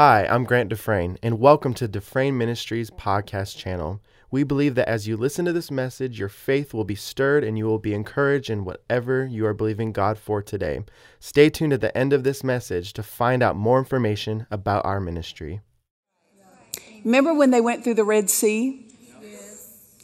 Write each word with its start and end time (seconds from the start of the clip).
Hi, 0.00 0.28
I'm 0.30 0.44
Grant 0.44 0.68
Dufresne, 0.68 1.18
and 1.24 1.40
welcome 1.40 1.74
to 1.74 1.88
Dufresne 1.88 2.38
Ministries 2.38 2.88
podcast 2.88 3.56
channel. 3.56 4.00
We 4.30 4.44
believe 4.44 4.76
that 4.76 4.88
as 4.88 5.08
you 5.08 5.16
listen 5.16 5.44
to 5.46 5.52
this 5.52 5.72
message, 5.72 6.20
your 6.20 6.28
faith 6.28 6.72
will 6.72 6.84
be 6.84 6.94
stirred 6.94 7.42
and 7.42 7.58
you 7.58 7.66
will 7.66 7.80
be 7.80 7.94
encouraged 7.94 8.48
in 8.48 8.64
whatever 8.64 9.26
you 9.26 9.44
are 9.44 9.54
believing 9.54 9.90
God 9.90 10.16
for 10.16 10.40
today. 10.40 10.84
Stay 11.18 11.50
tuned 11.50 11.72
at 11.72 11.80
the 11.80 11.98
end 11.98 12.12
of 12.12 12.22
this 12.22 12.44
message 12.44 12.92
to 12.92 13.02
find 13.02 13.42
out 13.42 13.56
more 13.56 13.80
information 13.80 14.46
about 14.52 14.84
our 14.84 15.00
ministry. 15.00 15.62
Remember 17.04 17.34
when 17.34 17.50
they 17.50 17.60
went 17.60 17.82
through 17.82 17.94
the 17.94 18.04
Red 18.04 18.30
Sea 18.30 18.86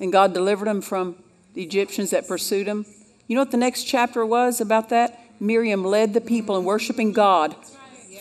and 0.01 0.11
God 0.11 0.35
delivered 0.35 0.67
them 0.67 0.81
from 0.81 1.23
the 1.53 1.63
Egyptians 1.63 2.11
that 2.11 2.27
pursued 2.27 2.67
them? 2.67 2.85
You 3.29 3.37
know 3.37 3.43
what 3.43 3.53
the 3.53 3.59
next 3.59 3.85
chapter 3.85 4.27
was 4.27 4.61
about 4.61 4.89
that? 4.89 5.21
Miriam 5.39 5.85
led 5.85 6.15
the 6.15 6.21
people 6.21 6.57
in 6.59 6.65
worshiping 6.65 7.13
God 7.13 7.55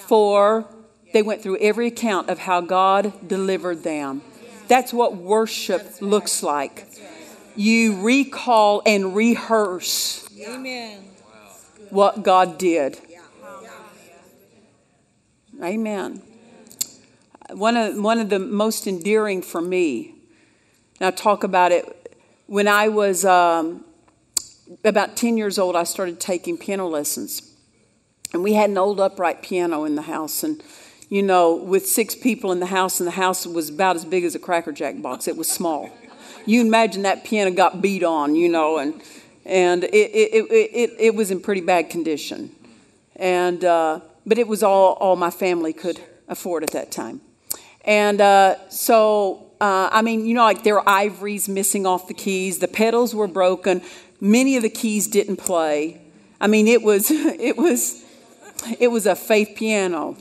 for 0.06 0.68
they 1.14 1.22
went 1.22 1.42
through 1.42 1.58
every 1.60 1.88
account 1.88 2.30
of 2.30 2.40
how 2.40 2.60
God 2.60 3.14
delivered 3.28 3.84
them. 3.84 4.22
That's 4.68 4.92
what 4.92 5.16
worship 5.16 6.02
looks 6.02 6.44
like. 6.44 6.88
You 7.56 8.02
recall 8.02 8.82
and 8.86 9.16
rehearse 9.16 10.28
what 11.90 12.24
God 12.24 12.58
did. 12.58 13.00
Amen. 15.62 16.22
One 17.52 17.78
of, 17.78 17.96
one 18.02 18.20
of 18.20 18.30
the 18.30 18.40
most 18.40 18.88
endearing 18.88 19.44
for 19.44 19.62
me, 19.62 20.16
I 21.00 21.12
talk 21.12 21.44
about 21.44 21.72
it, 21.72 22.18
when 22.48 22.68
I 22.68 22.88
was 22.88 23.24
um, 23.24 23.86
about 24.84 25.16
10 25.16 25.38
years 25.38 25.60
old, 25.60 25.76
I 25.76 25.84
started 25.84 26.20
taking 26.20 26.58
piano 26.58 26.88
lessons. 26.88 27.54
And 28.34 28.42
we 28.44 28.54
had 28.54 28.72
an 28.72 28.78
old 28.80 29.00
upright 29.00 29.44
piano 29.44 29.84
in 29.84 29.96
the 29.96 30.04
house. 30.04 30.44
And 30.44 30.64
you 31.14 31.22
know, 31.22 31.54
with 31.54 31.86
six 31.86 32.16
people 32.16 32.52
in 32.52 32.60
the 32.60 32.66
house, 32.66 33.00
and 33.00 33.06
the 33.06 33.12
house 33.12 33.46
was 33.46 33.70
about 33.70 33.96
as 33.96 34.04
big 34.04 34.24
as 34.24 34.34
a 34.34 34.40
Cracker 34.40 34.72
Jack 34.72 35.00
box. 35.00 35.28
It 35.28 35.38
was 35.38 35.48
small. 35.48 35.92
You 36.48 36.62
imagine 36.62 37.04
that 37.04 37.24
piano 37.24 37.52
got 37.52 37.84
beat 37.84 38.04
on, 38.04 38.36
you 38.36 38.50
know, 38.50 38.80
and 38.80 39.00
and 39.46 39.84
it 39.84 39.94
it, 39.94 40.34
it, 40.34 40.70
it, 40.74 40.90
it 40.98 41.16
was 41.16 41.30
in 41.30 41.40
pretty 41.40 41.62
bad 41.62 41.92
condition. 41.92 42.50
And 43.16 43.64
uh, 43.64 44.00
but 44.26 44.40
it 44.40 44.48
was 44.48 44.64
all 44.64 44.94
all 44.94 45.16
my 45.16 45.30
family 45.30 45.72
could 45.72 46.00
afford 46.28 46.64
at 46.64 46.72
that 46.72 46.90
time. 46.90 47.22
And 47.86 48.20
uh, 48.20 48.68
so 48.70 49.52
uh, 49.62 49.90
I 49.92 50.02
mean, 50.02 50.26
you 50.26 50.34
know, 50.34 50.42
like 50.42 50.64
there 50.64 50.74
were 50.74 50.90
ivories 50.90 51.48
missing 51.48 51.86
off 51.86 52.08
the 52.08 52.16
keys. 52.16 52.58
The 52.58 52.68
pedals 52.68 53.14
were 53.14 53.28
broken. 53.28 53.84
Many 54.20 54.58
of 54.58 54.64
the 54.64 54.70
keys 54.70 55.08
didn't 55.08 55.38
play. 55.38 56.02
I 56.42 56.48
mean, 56.48 56.68
it 56.68 56.82
was 56.82 57.12
it 57.12 57.56
was 57.56 58.04
it 58.80 58.88
was 58.88 59.06
a 59.06 59.16
faith 59.16 59.52
piano 59.56 60.18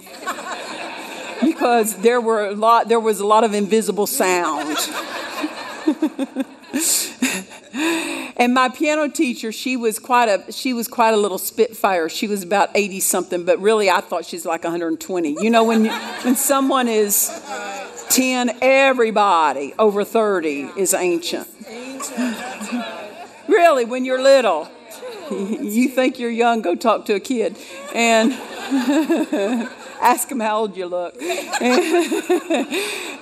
because 1.45 1.97
there 1.99 2.21
were 2.21 2.47
a 2.47 2.55
lot 2.55 2.89
there 2.89 3.01
was 3.01 3.21
a 3.21 3.27
lot 3.27 3.45
of 3.45 3.55
invisible 3.55 4.07
sound. 4.07 4.77
And 8.37 8.55
my 8.55 8.69
piano 8.71 9.09
teacher 9.09 9.53
she 9.53 9.77
was 9.77 9.99
quite 9.99 10.29
a 10.29 10.51
she 10.51 10.73
was 10.73 10.89
quite 10.89 11.15
a 11.15 11.17
little 11.17 11.39
spitfire. 11.39 12.09
She 12.09 12.27
was 12.27 12.43
about 12.43 12.71
80 12.75 13.01
something 13.01 13.45
but 13.45 13.61
really 13.61 13.89
i 13.89 14.01
thought 14.01 14.25
she's 14.25 14.45
like 14.45 14.65
120 14.65 15.43
you 15.43 15.51
know 15.51 15.65
when 15.65 15.87
when 15.87 16.35
someone 16.35 16.89
is 16.89 17.31
10 18.11 18.59
everybody 18.61 19.75
over 19.79 20.05
30 20.05 20.73
is 20.77 20.93
ancient. 20.93 21.49
Really 23.47 23.85
when 23.85 24.05
you're 24.05 24.23
little 24.23 24.69
you 25.31 25.89
think 25.89 26.19
you're 26.19 26.31
young 26.31 26.63
go 26.63 26.75
talk 26.75 27.07
to 27.07 27.15
a 27.15 27.21
kid. 27.21 27.57
And 27.95 28.33
ask 30.03 30.29
them 30.29 30.41
how 30.41 30.61
old 30.61 30.77
you 30.77 30.87
look. 30.87 31.15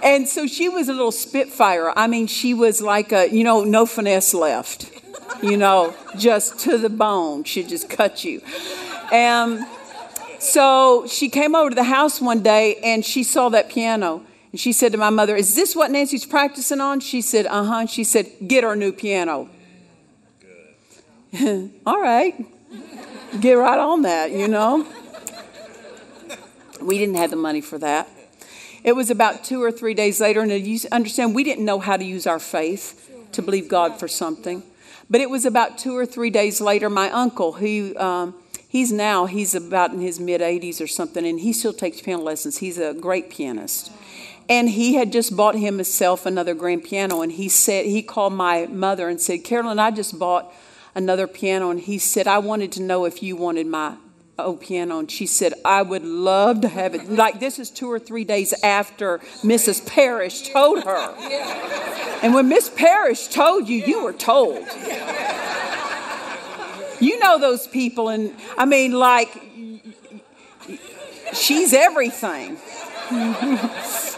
and 0.02 0.28
so 0.28 0.46
she 0.46 0.68
was 0.68 0.88
a 0.88 0.92
little 0.92 1.12
spitfire. 1.12 1.92
I 1.94 2.06
mean, 2.06 2.26
she 2.26 2.54
was 2.54 2.80
like 2.80 3.12
a, 3.12 3.30
you 3.30 3.44
know, 3.44 3.64
no 3.64 3.86
finesse 3.86 4.34
left, 4.34 4.90
you 5.42 5.56
know, 5.56 5.94
just 6.16 6.58
to 6.60 6.78
the 6.78 6.90
bone. 6.90 7.44
She'd 7.44 7.68
just 7.68 7.88
cut 7.90 8.24
you. 8.24 8.40
And 9.12 9.66
so 10.38 11.06
she 11.06 11.28
came 11.28 11.54
over 11.54 11.68
to 11.70 11.76
the 11.76 11.84
house 11.84 12.20
one 12.20 12.42
day 12.42 12.76
and 12.82 13.04
she 13.04 13.22
saw 13.22 13.50
that 13.50 13.68
piano. 13.68 14.24
And 14.52 14.60
she 14.60 14.72
said 14.72 14.92
to 14.92 14.98
my 14.98 15.10
mother, 15.10 15.36
Is 15.36 15.54
this 15.54 15.76
what 15.76 15.90
Nancy's 15.90 16.26
practicing 16.26 16.80
on? 16.80 17.00
She 17.00 17.20
said, 17.20 17.46
Uh 17.46 17.64
huh. 17.64 17.86
She 17.86 18.02
said, 18.02 18.26
Get 18.46 18.64
her 18.64 18.74
new 18.74 18.92
piano. 18.92 19.48
All 21.86 22.00
right. 22.00 22.34
Get 23.40 23.52
right 23.52 23.78
on 23.78 24.02
that, 24.02 24.32
you 24.32 24.48
know. 24.48 24.86
We 26.82 26.98
didn't 26.98 27.16
have 27.16 27.30
the 27.30 27.36
money 27.36 27.60
for 27.60 27.78
that. 27.78 28.08
It 28.82 28.92
was 28.92 29.10
about 29.10 29.44
two 29.44 29.62
or 29.62 29.70
three 29.70 29.94
days 29.94 30.20
later, 30.20 30.40
and 30.40 30.50
you 30.66 30.78
understand, 30.90 31.34
we 31.34 31.44
didn't 31.44 31.64
know 31.64 31.78
how 31.78 31.96
to 31.96 32.04
use 32.04 32.26
our 32.26 32.38
faith 32.38 33.10
to 33.32 33.42
believe 33.42 33.68
God 33.68 33.98
for 33.98 34.08
something. 34.08 34.62
But 35.10 35.20
it 35.20 35.28
was 35.28 35.44
about 35.44 35.76
two 35.76 35.96
or 35.96 36.06
three 36.06 36.30
days 36.30 36.60
later, 36.60 36.88
my 36.88 37.10
uncle, 37.10 37.52
who 37.52 37.96
um, 37.98 38.34
he's 38.68 38.90
now, 38.92 39.26
he's 39.26 39.54
about 39.54 39.92
in 39.92 40.00
his 40.00 40.18
mid 40.18 40.40
80s 40.40 40.80
or 40.80 40.86
something, 40.86 41.26
and 41.26 41.40
he 41.40 41.52
still 41.52 41.72
takes 41.72 42.00
piano 42.00 42.22
lessons. 42.22 42.58
He's 42.58 42.78
a 42.78 42.94
great 42.94 43.28
pianist. 43.28 43.92
And 44.48 44.70
he 44.70 44.94
had 44.94 45.12
just 45.12 45.36
bought 45.36 45.56
himself 45.56 46.26
another 46.26 46.54
grand 46.54 46.84
piano, 46.84 47.20
and 47.22 47.32
he 47.32 47.48
said, 47.48 47.86
he 47.86 48.02
called 48.02 48.32
my 48.32 48.66
mother 48.66 49.08
and 49.08 49.20
said, 49.20 49.44
Carolyn, 49.44 49.78
I 49.78 49.90
just 49.90 50.18
bought 50.18 50.52
another 50.94 51.26
piano. 51.26 51.70
And 51.70 51.80
he 51.80 51.98
said, 51.98 52.26
I 52.26 52.38
wanted 52.38 52.72
to 52.72 52.82
know 52.82 53.04
if 53.04 53.22
you 53.22 53.36
wanted 53.36 53.66
my 53.66 53.96
oh 54.44 54.56
piano 54.56 54.98
and 54.98 55.10
she 55.10 55.26
said 55.26 55.52
i 55.64 55.82
would 55.82 56.04
love 56.04 56.60
to 56.60 56.68
have 56.68 56.94
it. 56.94 57.10
Like 57.10 57.40
this 57.40 57.58
is 57.58 57.70
two 57.70 57.90
or 57.90 57.98
three 57.98 58.24
days 58.24 58.54
after 58.62 59.18
mrs 59.42 59.86
parrish 59.86 60.50
told 60.50 60.84
her. 60.84 61.14
And 62.22 62.34
when 62.34 62.48
miss 62.48 62.68
parrish 62.68 63.28
told 63.28 63.68
you 63.68 63.78
you 63.78 64.04
were 64.04 64.12
told. 64.12 64.66
You 67.00 67.18
know 67.18 67.38
those 67.38 67.66
people 67.66 68.08
and 68.08 68.34
i 68.58 68.64
mean 68.64 68.92
like 68.92 69.30
she's 71.32 71.72
everything 71.72 72.56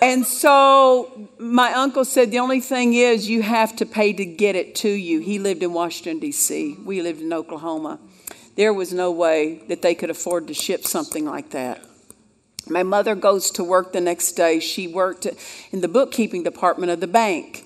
And 0.00 0.24
so 0.24 1.28
my 1.38 1.72
uncle 1.72 2.04
said, 2.04 2.30
The 2.30 2.38
only 2.38 2.60
thing 2.60 2.94
is, 2.94 3.28
you 3.28 3.42
have 3.42 3.74
to 3.76 3.86
pay 3.86 4.12
to 4.12 4.24
get 4.24 4.54
it 4.54 4.74
to 4.76 4.88
you. 4.88 5.20
He 5.20 5.38
lived 5.38 5.62
in 5.62 5.72
Washington, 5.72 6.20
D.C., 6.20 6.76
we 6.84 7.02
lived 7.02 7.20
in 7.20 7.32
Oklahoma. 7.32 7.98
There 8.56 8.72
was 8.72 8.92
no 8.92 9.10
way 9.10 9.62
that 9.68 9.82
they 9.82 9.94
could 9.94 10.10
afford 10.10 10.48
to 10.48 10.54
ship 10.54 10.84
something 10.84 11.24
like 11.24 11.50
that. 11.50 11.84
My 12.68 12.82
mother 12.82 13.14
goes 13.14 13.50
to 13.52 13.64
work 13.64 13.92
the 13.92 14.00
next 14.00 14.32
day. 14.32 14.60
She 14.60 14.86
worked 14.86 15.26
in 15.70 15.80
the 15.80 15.88
bookkeeping 15.88 16.42
department 16.42 16.90
of 16.90 17.00
the 17.00 17.06
bank. 17.06 17.64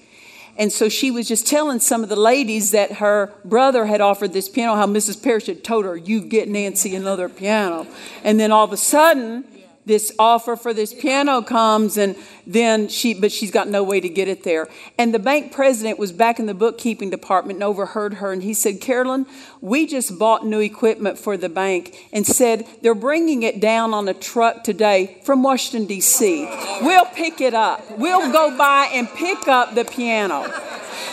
And 0.59 0.70
so 0.70 0.88
she 0.88 1.10
was 1.10 1.26
just 1.26 1.47
telling 1.47 1.81
some 1.81 2.03
of 2.03 2.10
the 2.10 2.16
ladies 2.16 2.72
that 2.72 2.93
her 2.93 3.32
brother 3.44 3.87
had 3.87 4.03
offered 4.03 4.34
this 4.34 4.50
piano, 4.50 4.75
how 4.75 4.87
Mrs. 4.87 5.22
Parrish 5.22 5.47
had 5.47 5.64
told 5.64 5.87
her, 5.87 5.97
You 5.97 6.20
get 6.20 6.49
Nancy 6.49 6.94
another 6.94 7.28
piano. 7.28 7.87
And 8.22 8.38
then 8.38 8.53
all 8.53 8.64
of 8.64 8.72
a 8.72 8.76
sudden, 8.76 9.44
this 9.84 10.12
offer 10.19 10.56
for 10.56 10.72
this 10.72 10.94
piano 10.94 11.43
comes 11.43 11.97
and 11.97 12.16
then 12.47 12.88
she 12.88 13.15
but 13.15 13.32
she's 13.32 13.50
got 13.50 13.69
no 13.69 13.82
way 13.82 14.00
to 14.00 14.09
get 14.09 14.28
it 14.28 14.43
there. 14.44 14.69
And 14.98 15.15
the 15.15 15.19
bank 15.19 15.53
president 15.53 15.98
was 15.98 16.12
back 16.12 16.38
in 16.38 16.47
the 16.47 16.54
bookkeeping 16.54 17.10
department 17.10 17.56
and 17.56 17.65
overheard 17.65 18.15
her 18.15 18.32
and 18.32 18.43
he 18.43 18.54
said 18.54 18.81
carolyn 18.81 19.26
we 19.60 19.87
just 19.87 20.19
bought 20.19 20.44
new 20.47 20.60
equipment 20.60 21.19
for 21.19 21.37
the 21.37 21.48
bank 21.48 22.09
and 22.12 22.26
said 22.26 22.66
they're 22.82 22.94
bringing 22.94 23.43
it 23.43 23.60
down 23.60 23.94
on 23.94 24.09
a 24.09 24.15
truck 24.15 24.65
today 24.65 25.19
from 25.25 25.43
washington 25.43 25.87
d.c 25.87 26.49
we'll 26.82 27.06
pick 27.06 27.41
it 27.41 27.54
up. 27.54 27.99
We'll 27.99 28.32
go 28.32 28.56
by 28.56 28.91
and 28.93 29.09
pick 29.09 29.49
up 29.49 29.75
the 29.75 29.84
piano. 29.84 30.43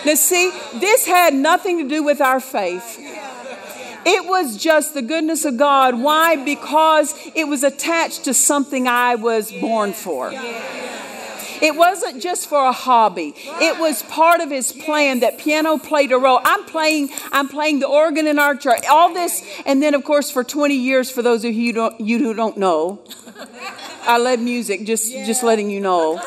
Now 0.06 0.16
see 0.16 0.52
this 0.76 1.06
had 1.06 1.34
nothing 1.34 1.78
to 1.80 1.88
do 1.88 2.04
with 2.04 2.22
our 2.22 2.40
faith 2.40 3.19
it 4.10 4.26
was 4.28 4.58
just 4.58 4.94
the 4.96 5.02
goodness 5.04 5.46
of 5.46 5.58
God. 5.58 6.02
Why? 6.02 6.36
Because 6.36 7.14
it 7.36 7.48
was 7.48 7.64
attached 7.64 8.24
to 8.26 8.34
something 8.34 8.88
I 8.88 9.16
was 9.16 9.52
born 9.52 9.94
for. 9.94 10.32
It 11.62 11.76
wasn't 11.76 12.24
just 12.24 12.48
for 12.48 12.64
a 12.66 12.72
hobby. 12.72 13.34
It 13.36 13.80
was 13.80 14.02
part 14.04 14.40
of 14.40 14.50
his 14.50 14.72
plan 14.72 15.20
that 15.20 15.38
piano 15.38 15.78
played 15.78 16.12
a 16.12 16.18
role. 16.18 16.40
I'm 16.44 16.64
playing 16.64 17.10
I'm 17.32 17.50
playing 17.50 17.82
the 17.82 17.88
organ 17.88 18.28
in 18.28 18.40
our 18.40 18.56
church. 18.56 18.86
All 18.90 19.14
this 19.14 19.44
and 19.66 19.84
then 19.84 19.94
of 19.94 20.04
course 20.04 20.32
for 20.32 20.44
20 20.44 20.74
years 20.74 21.12
for 21.12 21.22
those 21.22 21.44
of 21.44 21.54
you, 21.54 21.74
don't, 21.74 22.00
you 22.00 22.18
who 22.18 22.34
don't 22.34 22.58
know, 22.58 23.02
I 24.04 24.18
led 24.18 24.40
music 24.40 24.86
just 24.86 25.12
just 25.12 25.44
letting 25.44 25.70
you 25.70 25.82
know. 25.82 26.22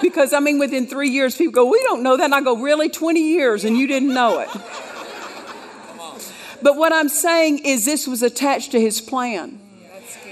Because 0.00 0.32
I 0.32 0.40
mean 0.40 0.58
within 0.58 0.86
3 0.86 1.10
years 1.10 1.36
people 1.36 1.52
go, 1.52 1.66
"We 1.66 1.82
don't 1.82 2.02
know 2.02 2.16
that." 2.16 2.24
And 2.24 2.34
I 2.34 2.40
go, 2.40 2.56
"Really? 2.56 2.88
20 2.88 3.20
years 3.20 3.64
and 3.64 3.76
you 3.78 3.86
didn't 3.86 4.14
know 4.14 4.40
it?" 4.40 4.48
But 6.64 6.76
what 6.78 6.94
I'm 6.94 7.10
saying 7.10 7.58
is, 7.58 7.84
this 7.84 8.08
was 8.08 8.22
attached 8.22 8.72
to 8.72 8.80
his 8.80 9.02
plan. 9.02 9.60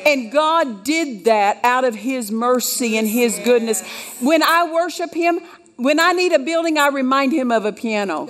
And 0.06 0.32
God 0.32 0.82
did 0.82 1.26
that 1.26 1.61
out 1.62 1.84
of 1.84 1.94
His 1.94 2.32
mercy 2.32 2.96
and 2.96 3.06
His 3.06 3.38
goodness. 3.44 3.87
When 4.19 4.43
I 4.43 4.64
worship 4.73 5.14
Him, 5.14 5.40
when 5.76 6.00
I 6.00 6.12
need 6.12 6.32
a 6.32 6.38
building, 6.38 6.79
I 6.79 6.88
remind 6.88 7.32
Him 7.32 7.52
of 7.52 7.64
a 7.67 7.73
piano. 7.73 8.26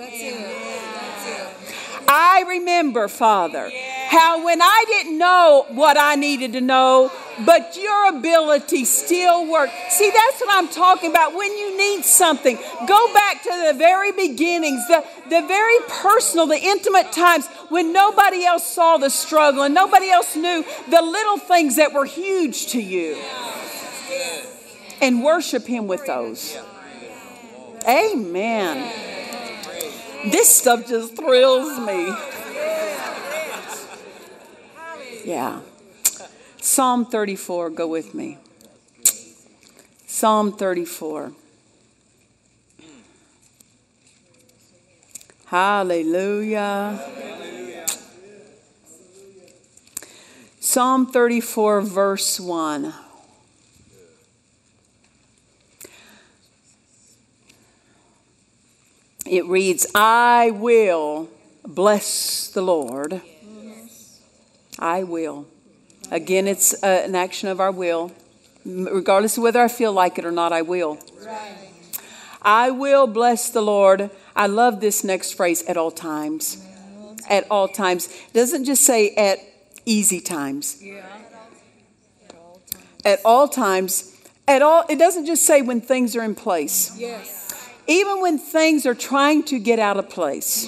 I 2.07 2.43
remember, 2.47 3.07
Father, 3.07 3.71
How 4.13 4.45
when 4.45 4.61
I 4.61 4.85
didn't 4.85 5.17
know 5.17 5.65
what 5.69 5.97
I 5.99 6.13
needed 6.13 6.53
to 6.53 6.61
know, 6.61 7.11
but 7.47 7.75
your 7.75 8.09
ability 8.09 8.85
still 8.85 9.51
worked. 9.51 9.73
See, 9.89 10.11
that's 10.11 10.39
what 10.39 10.55
I'm 10.55 10.67
talking 10.67 11.09
about. 11.09 11.33
When 11.33 11.51
you 11.57 11.75
need 11.75 12.05
something, 12.05 12.55
go 12.87 13.13
back 13.15 13.41
to 13.41 13.49
the 13.65 13.73
very 13.75 14.11
beginnings, 14.11 14.85
the, 14.87 15.03
the 15.31 15.41
very 15.47 15.79
personal, 15.89 16.45
the 16.45 16.61
intimate 16.61 17.11
times 17.11 17.47
when 17.69 17.91
nobody 17.91 18.45
else 18.45 18.67
saw 18.67 18.97
the 18.97 19.09
struggle 19.09 19.63
and 19.63 19.73
nobody 19.73 20.11
else 20.11 20.35
knew 20.35 20.63
the 20.91 21.01
little 21.01 21.39
things 21.39 21.77
that 21.77 21.91
were 21.91 22.05
huge 22.05 22.67
to 22.67 22.79
you. 22.79 23.17
And 25.01 25.23
worship 25.23 25.65
Him 25.65 25.87
with 25.87 26.05
those. 26.05 26.55
Amen. 27.87 28.93
This 30.29 30.55
stuff 30.55 30.87
just 30.87 31.15
thrills 31.15 31.79
me. 31.79 32.13
Yeah. 35.23 35.61
Psalm 36.61 37.05
34, 37.05 37.69
go 37.69 37.87
with 37.87 38.13
me. 38.13 38.37
Psalm 40.05 40.51
34. 40.51 41.31
Hallelujah. 45.45 46.99
Psalm 50.59 51.05
34, 51.05 51.81
verse 51.81 52.39
1. 52.39 52.93
It 59.25 59.45
reads, 59.45 59.87
I 59.95 60.51
will 60.51 61.29
bless 61.65 62.47
the 62.49 62.61
Lord. 62.61 63.21
I 64.83 65.03
will. 65.03 65.47
Again, 66.11 66.45
it's 66.45 66.73
uh, 66.83 67.03
an 67.05 67.15
action 67.15 67.47
of 67.47 67.61
our 67.61 67.71
will. 67.71 68.11
Regardless 68.65 69.37
of 69.37 69.43
whether 69.43 69.61
I 69.61 69.69
feel 69.69 69.93
like 69.93 70.19
it 70.19 70.25
or 70.25 70.31
not, 70.31 70.51
I 70.51 70.61
will. 70.61 70.99
I 72.41 72.69
will 72.69 73.07
bless 73.07 73.49
the 73.49 73.61
Lord. 73.61 74.11
I 74.35 74.47
love 74.47 74.81
this 74.81 75.05
next 75.05 75.35
phrase 75.35 75.63
at 75.67 75.77
all 75.77 75.89
times. 75.89 76.65
At 77.29 77.47
all 77.49 77.69
times. 77.69 78.07
It 78.07 78.33
doesn't 78.33 78.65
just 78.65 78.83
say 78.83 79.15
at 79.15 79.39
easy 79.85 80.19
times. 80.19 80.83
Yeah. 80.83 81.05
At 83.05 83.21
all 83.23 83.47
times. 83.47 84.13
At 84.49 84.61
all 84.61 84.83
it 84.89 84.99
doesn't 84.99 85.25
just 85.25 85.43
say 85.43 85.61
when 85.61 85.79
things 85.79 86.13
are 86.17 86.23
in 86.23 86.35
place. 86.35 86.97
Yes. 86.97 87.69
Even 87.87 88.21
when 88.21 88.37
things 88.37 88.85
are 88.85 88.95
trying 88.95 89.43
to 89.43 89.59
get 89.59 89.79
out 89.79 89.95
of 89.95 90.09
place. 90.09 90.67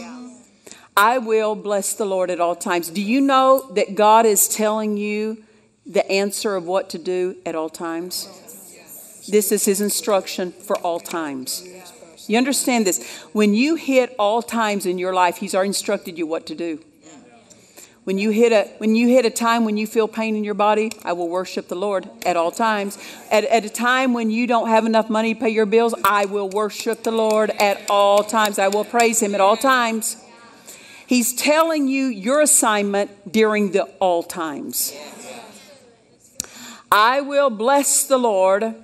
I 0.98 1.18
will 1.18 1.56
bless 1.56 1.94
the 1.94 2.06
Lord 2.06 2.30
at 2.30 2.40
all 2.40 2.56
times. 2.56 2.90
Do 2.90 3.02
you 3.02 3.20
know 3.20 3.70
that 3.74 3.96
God 3.96 4.26
is 4.26 4.48
telling 4.48 4.96
you 4.96 5.44
the 5.86 6.10
answer 6.10 6.56
of 6.56 6.66
what 6.66 6.90
to 6.92 6.98
do 6.98 7.36
at 7.46 7.54
all 7.54 7.70
times? 7.70 8.30
This 9.28 9.52
is 9.52 9.66
His 9.66 9.82
instruction 9.82 10.52
for 10.52 10.78
all 10.78 11.00
times. 11.00 11.68
You 12.28 12.38
understand 12.38 12.88
this? 12.88 13.06
When 13.34 13.54
you 13.54 13.76
hit 13.76 14.16
all 14.18 14.42
times 14.42 14.86
in 14.86 14.98
your 14.98 15.14
life, 15.14 15.38
He's 15.38 15.54
already 15.54 15.70
instructed 15.70 16.18
you 16.18 16.26
what 16.26 16.46
to 16.48 16.56
do. 16.56 16.80
When 18.06 18.20
you 18.20 18.30
hit 18.30 18.52
a 18.52 18.70
when 18.78 18.96
you 18.96 19.08
hit 19.08 19.26
a 19.26 19.32
time 19.32 19.66
when 19.66 19.78
you 19.78 19.88
feel 19.88 20.08
pain 20.08 20.36
in 20.36 20.44
your 20.44 20.54
body, 20.54 20.92
I 21.04 21.14
will 21.14 21.28
worship 21.28 21.68
the 21.68 21.76
Lord 21.76 22.08
at 22.24 22.38
all 22.38 22.52
times. 22.52 23.00
At, 23.32 23.46
at 23.46 23.66
a 23.66 23.70
time 23.70 24.14
when 24.14 24.30
you 24.30 24.46
don't 24.46 24.70
have 24.70 24.86
enough 24.86 25.10
money 25.10 25.34
to 25.34 25.40
pay 25.40 25.50
your 25.50 25.66
bills, 25.66 25.96
I 26.06 26.26
will 26.26 26.48
worship 26.48 27.04
the 27.04 27.12
Lord 27.12 27.50
at 27.50 27.82
all 27.90 28.24
times. 28.24 28.60
I 28.60 28.68
will 28.68 28.86
praise 28.86 29.22
Him 29.22 29.34
at 29.34 29.42
all 29.42 29.58
times. 29.58 30.18
He's 31.08 31.34
telling 31.34 31.88
you 31.88 32.06
your 32.06 32.42
assignment 32.42 33.32
during 33.32 33.72
the 33.72 33.84
all 34.00 34.24
times. 34.24 34.94
I 36.92 37.22
will 37.22 37.50
bless 37.50 38.06
the 38.06 38.18
Lord 38.18 38.76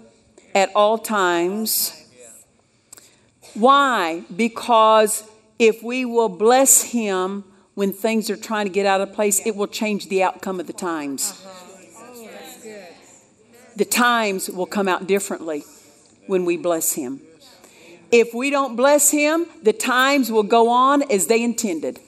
at 0.54 0.70
all 0.76 0.98
times. 0.98 1.98
Why? 3.54 4.24
Because 4.36 5.24
if 5.58 5.82
we 5.82 6.06
will 6.06 6.30
bless 6.30 6.84
Him 6.84 7.44
when 7.74 7.94
things 7.94 8.30
are 8.30 8.38
trying 8.38 8.66
to 8.66 8.72
get 8.72 8.86
out 8.86 9.02
of 9.02 9.14
place, 9.14 9.46
it 9.46 9.56
will 9.56 9.68
change 9.68 10.10
the 10.10 10.24
outcome 10.24 10.60
of 10.60 10.68
the 10.68 10.74
times. 10.74 11.46
The 13.76 13.86
times 13.86 14.50
will 14.50 14.66
come 14.66 14.88
out 14.88 15.08
differently 15.08 15.64
when 16.28 16.46
we 16.46 16.58
bless 16.58 16.94
Him. 16.94 17.22
If 18.12 18.34
we 18.34 18.50
don't 18.50 18.76
bless 18.76 19.12
Him, 19.12 19.46
the 19.64 19.74
times 19.74 20.32
will 20.32 20.44
go 20.44 20.70
on 20.70 21.04
as 21.10 21.28
they 21.28 21.42
intended. 21.42 22.00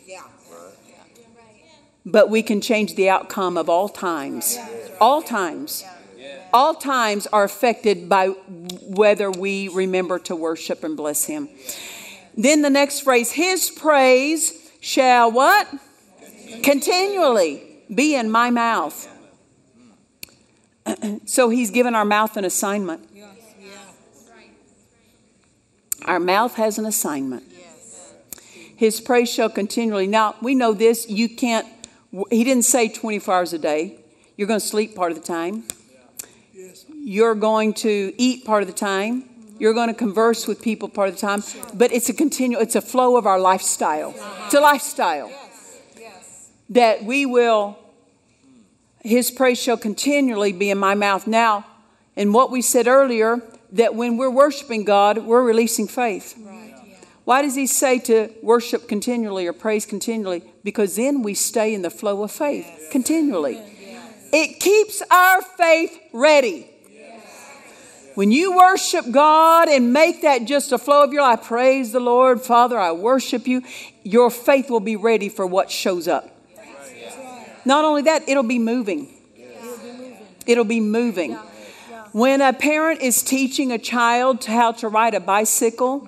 But 2.05 2.29
we 2.29 2.43
can 2.43 2.59
change 2.59 2.95
the 2.95 3.09
outcome 3.09 3.57
of 3.57 3.69
all 3.69 3.87
times. 3.87 4.57
All 4.99 5.21
times. 5.21 5.85
All 6.51 6.75
times 6.75 7.27
are 7.27 7.43
affected 7.43 8.09
by 8.09 8.27
whether 8.27 9.31
we 9.31 9.69
remember 9.69 10.19
to 10.19 10.35
worship 10.35 10.83
and 10.83 10.97
bless 10.97 11.25
Him. 11.25 11.49
Then 12.35 12.61
the 12.61 12.69
next 12.69 13.01
phrase, 13.01 13.31
His 13.31 13.71
praise 13.71 14.71
shall 14.81 15.31
what? 15.31 15.67
Continually 16.61 17.63
be 17.93 18.15
in 18.15 18.29
my 18.29 18.49
mouth. 18.49 19.07
so 21.25 21.49
He's 21.49 21.71
given 21.71 21.95
our 21.95 22.05
mouth 22.05 22.35
an 22.35 22.43
assignment. 22.43 23.07
Our 26.05 26.19
mouth 26.19 26.55
has 26.55 26.77
an 26.77 26.85
assignment. 26.85 27.43
His 28.75 28.99
praise 28.99 29.31
shall 29.31 29.49
continually. 29.49 30.07
Now, 30.07 30.35
we 30.41 30.55
know 30.55 30.73
this. 30.73 31.09
You 31.09 31.29
can't, 31.29 31.67
he 32.29 32.43
didn't 32.43 32.65
say 32.65 32.89
24 32.89 33.33
hours 33.33 33.53
a 33.53 33.59
day. 33.59 33.99
You're 34.35 34.47
going 34.47 34.59
to 34.59 34.65
sleep 34.65 34.95
part 34.95 35.11
of 35.11 35.17
the 35.17 35.23
time. 35.23 35.63
You're 36.89 37.35
going 37.35 37.73
to 37.75 38.13
eat 38.17 38.45
part 38.45 38.63
of 38.63 38.67
the 38.67 38.73
time. 38.73 39.29
You're 39.59 39.73
going 39.73 39.89
to 39.89 39.93
converse 39.93 40.47
with 40.47 40.61
people 40.61 40.89
part 40.89 41.09
of 41.09 41.15
the 41.15 41.21
time. 41.21 41.43
But 41.73 41.93
it's 41.93 42.09
a 42.09 42.13
continual, 42.13 42.61
it's 42.61 42.75
a 42.75 42.81
flow 42.81 43.15
of 43.15 43.25
our 43.27 43.39
lifestyle. 43.39 44.13
It's 44.45 44.53
a 44.53 44.59
lifestyle 44.59 45.31
that 46.69 47.03
we 47.03 47.25
will, 47.25 47.77
his 49.01 49.29
praise 49.31 49.61
shall 49.61 49.77
continually 49.77 50.51
be 50.51 50.69
in 50.69 50.77
my 50.77 50.95
mouth. 50.95 51.27
Now, 51.27 51.65
and 52.15 52.33
what 52.33 52.51
we 52.51 52.61
said 52.61 52.87
earlier, 52.87 53.41
that 53.73 53.95
when 53.95 54.17
we're 54.17 54.29
worshiping 54.29 54.85
God, 54.85 55.19
we're 55.19 55.43
releasing 55.43 55.87
faith. 55.87 56.35
Why 57.25 57.41
does 57.41 57.55
he 57.55 57.67
say 57.67 57.99
to 57.99 58.29
worship 58.41 58.87
continually 58.87 59.47
or 59.47 59.53
praise 59.53 59.85
continually? 59.85 60.43
Because 60.63 60.95
then 60.95 61.23
we 61.23 61.33
stay 61.33 61.73
in 61.73 61.81
the 61.81 61.89
flow 61.89 62.23
of 62.23 62.31
faith 62.31 62.89
continually. 62.91 63.61
It 64.31 64.59
keeps 64.59 65.01
our 65.09 65.41
faith 65.41 65.97
ready. 66.11 66.69
When 68.15 68.31
you 68.31 68.55
worship 68.55 69.05
God 69.09 69.69
and 69.69 69.91
make 69.91 70.21
that 70.21 70.45
just 70.45 70.71
a 70.71 70.77
flow 70.77 71.03
of 71.03 71.13
your 71.13 71.23
life, 71.23 71.43
praise 71.43 71.91
the 71.91 71.99
Lord, 71.99 72.41
Father, 72.41 72.77
I 72.77 72.91
worship 72.91 73.47
you, 73.47 73.63
your 74.03 74.29
faith 74.29 74.69
will 74.69 74.79
be 74.79 74.95
ready 74.95 75.29
for 75.29 75.47
what 75.47 75.71
shows 75.71 76.07
up. 76.07 76.29
Not 77.65 77.85
only 77.85 78.03
that, 78.03 78.27
it'll 78.27 78.43
be 78.43 78.59
moving. 78.59 79.09
It'll 80.45 80.65
be 80.65 80.79
moving. 80.79 81.39
When 82.13 82.41
a 82.41 82.53
parent 82.53 83.01
is 83.01 83.23
teaching 83.23 83.71
a 83.71 83.79
child 83.79 84.45
how 84.45 84.71
to 84.73 84.87
ride 84.87 85.15
a 85.15 85.19
bicycle, 85.19 86.07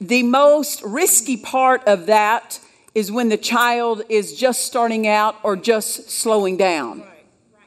the 0.00 0.22
most 0.22 0.82
risky 0.82 1.36
part 1.36 1.84
of 1.86 2.06
that 2.06 2.58
is 2.94 3.12
when 3.12 3.28
the 3.28 3.36
child 3.36 4.02
is 4.08 4.34
just 4.34 4.62
starting 4.62 5.06
out 5.06 5.36
or 5.42 5.56
just 5.56 6.10
slowing 6.10 6.56
down. 6.56 7.02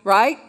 Right? 0.03 0.39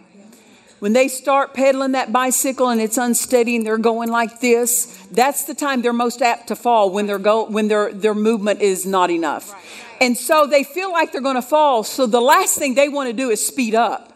When 0.78 0.94
they 0.94 1.08
start 1.08 1.52
pedaling 1.52 1.92
that 1.92 2.10
bicycle 2.10 2.70
and 2.70 2.80
it's 2.80 2.96
unsteady 2.96 3.56
and 3.56 3.66
they're 3.66 3.76
going 3.76 4.08
like 4.08 4.40
this, 4.40 4.86
that's 5.10 5.44
the 5.44 5.54
time 5.54 5.82
they're 5.82 5.92
most 5.92 6.22
apt 6.22 6.48
to 6.48 6.56
fall 6.56 6.90
when 6.90 7.06
their 7.06 7.18
go 7.18 7.44
when 7.50 7.68
their 7.68 7.92
their 7.92 8.14
movement 8.14 8.62
is 8.62 8.86
not 8.86 9.10
enough. 9.10 9.54
And 10.00 10.16
so 10.16 10.46
they 10.46 10.64
feel 10.64 10.90
like 10.90 11.12
they're 11.12 11.20
going 11.20 11.34
to 11.34 11.42
fall. 11.42 11.82
So 11.82 12.06
the 12.06 12.20
last 12.22 12.56
thing 12.58 12.76
they 12.76 12.88
want 12.88 13.08
to 13.08 13.12
do 13.12 13.28
is 13.28 13.44
speed 13.44 13.74
up. 13.74 14.07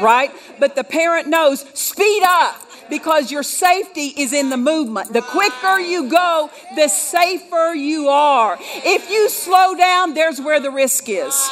Right? 0.00 0.30
But 0.58 0.74
the 0.76 0.84
parent 0.84 1.28
knows, 1.28 1.60
speed 1.78 2.22
up 2.24 2.56
because 2.88 3.30
your 3.30 3.42
safety 3.42 4.12
is 4.16 4.32
in 4.32 4.50
the 4.50 4.56
movement. 4.56 5.12
The 5.12 5.22
quicker 5.22 5.80
you 5.80 6.08
go, 6.08 6.50
the 6.74 6.88
safer 6.88 7.74
you 7.74 8.08
are. 8.08 8.58
If 8.60 9.10
you 9.10 9.28
slow 9.28 9.74
down, 9.74 10.14
there's 10.14 10.40
where 10.40 10.60
the 10.60 10.70
risk 10.70 11.08
is. 11.08 11.50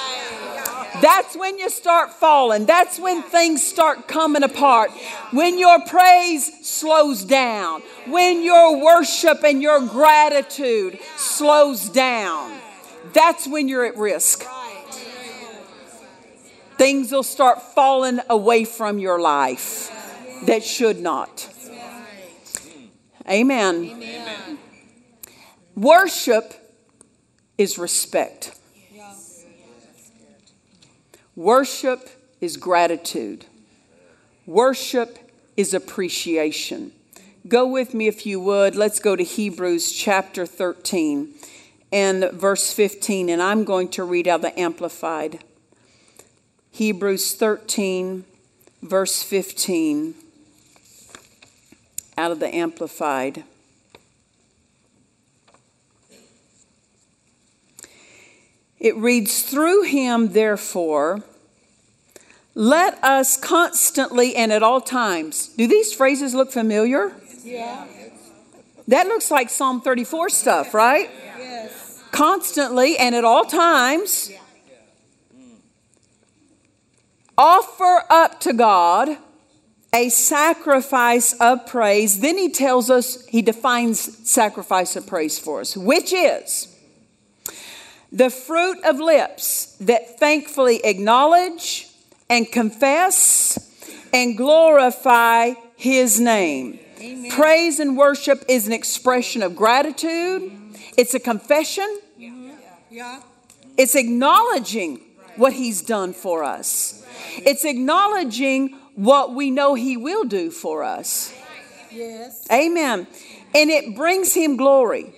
That's 1.02 1.36
when 1.36 1.58
you 1.58 1.68
start 1.70 2.12
falling. 2.12 2.66
That's 2.66 2.98
when 2.98 3.22
things 3.22 3.66
start 3.66 4.06
coming 4.06 4.42
apart. 4.42 4.90
When 5.32 5.58
your 5.58 5.80
praise 5.80 6.66
slows 6.66 7.24
down. 7.24 7.82
When 8.06 8.42
your 8.42 8.82
worship 8.82 9.42
and 9.42 9.60
your 9.60 9.80
gratitude 9.86 10.98
slows 11.16 11.88
down. 11.88 12.58
That's 13.12 13.46
when 13.46 13.68
you're 13.68 13.84
at 13.84 13.96
risk. 13.96 14.44
Things 16.76 17.12
will 17.12 17.22
start 17.22 17.62
falling 17.62 18.20
away 18.28 18.64
from 18.64 18.98
your 18.98 19.20
life 19.20 19.90
that 20.46 20.64
should 20.64 21.00
not. 21.00 21.48
Amen. 23.28 23.84
Amen. 23.84 24.58
Worship 25.74 26.54
is 27.56 27.78
respect. 27.78 28.58
Worship 31.36 32.10
is 32.40 32.56
gratitude, 32.56 33.46
worship 34.46 35.18
is 35.56 35.74
appreciation. 35.74 36.92
Go 37.46 37.66
with 37.66 37.92
me 37.92 38.06
if 38.06 38.24
you 38.24 38.40
would. 38.40 38.74
Let's 38.74 39.00
go 39.00 39.16
to 39.16 39.22
Hebrews 39.22 39.92
chapter 39.92 40.46
13 40.46 41.34
and 41.92 42.30
verse 42.32 42.72
15, 42.72 43.28
and 43.28 43.42
I'm 43.42 43.64
going 43.64 43.88
to 43.90 44.04
read 44.04 44.26
out 44.26 44.40
the 44.40 44.58
Amplified. 44.58 45.40
Hebrews 46.74 47.34
13, 47.34 48.24
verse 48.82 49.22
15, 49.22 50.12
out 52.18 52.32
of 52.32 52.40
the 52.40 52.52
Amplified. 52.52 53.44
It 58.80 58.96
reads, 58.96 59.42
Through 59.42 59.84
him, 59.84 60.32
therefore, 60.32 61.22
let 62.56 62.98
us 63.04 63.36
constantly 63.36 64.34
and 64.34 64.50
at 64.50 64.64
all 64.64 64.80
times. 64.80 65.46
Do 65.56 65.68
these 65.68 65.92
phrases 65.92 66.34
look 66.34 66.50
familiar? 66.50 67.12
Yeah. 67.44 67.86
That 68.88 69.06
looks 69.06 69.30
like 69.30 69.48
Psalm 69.48 69.80
34 69.80 70.28
stuff, 70.28 70.74
right? 70.74 71.08
Yes. 71.38 72.02
Constantly 72.10 72.98
and 72.98 73.14
at 73.14 73.22
all 73.24 73.44
times. 73.44 74.32
Offer 77.36 78.04
up 78.10 78.40
to 78.40 78.52
God 78.52 79.16
a 79.92 80.08
sacrifice 80.08 81.32
of 81.40 81.66
praise. 81.66 82.20
Then 82.20 82.36
he 82.36 82.48
tells 82.50 82.90
us, 82.90 83.24
he 83.26 83.42
defines 83.42 84.28
sacrifice 84.28 84.96
of 84.96 85.06
praise 85.06 85.38
for 85.38 85.60
us, 85.60 85.76
which 85.76 86.12
is 86.12 86.68
the 88.12 88.30
fruit 88.30 88.78
of 88.84 88.98
lips 89.00 89.76
that 89.80 90.18
thankfully 90.18 90.80
acknowledge 90.84 91.88
and 92.30 92.50
confess 92.50 93.58
and 94.12 94.36
glorify 94.36 95.52
his 95.76 96.20
name. 96.20 96.78
Amen. 97.00 97.30
Praise 97.30 97.80
and 97.80 97.96
worship 97.96 98.44
is 98.48 98.66
an 98.66 98.72
expression 98.72 99.42
of 99.42 99.56
gratitude, 99.56 100.52
it's 100.96 101.14
a 101.14 101.20
confession, 101.20 102.00
Yeah. 102.90 103.20
it's 103.76 103.96
acknowledging 103.96 105.00
what 105.36 105.52
he's 105.52 105.82
done 105.82 106.12
for 106.12 106.44
us, 106.44 107.04
it's 107.36 107.64
acknowledging 107.64 108.78
what 108.94 109.34
we 109.34 109.50
know 109.50 109.74
he 109.74 109.96
will 109.96 110.24
do 110.24 110.50
for 110.50 110.82
us. 110.84 111.34
Yes. 111.90 112.46
Amen. 112.50 113.06
And 113.54 113.70
it 113.70 113.94
brings 113.96 114.34
him 114.34 114.56
glory. 114.56 115.14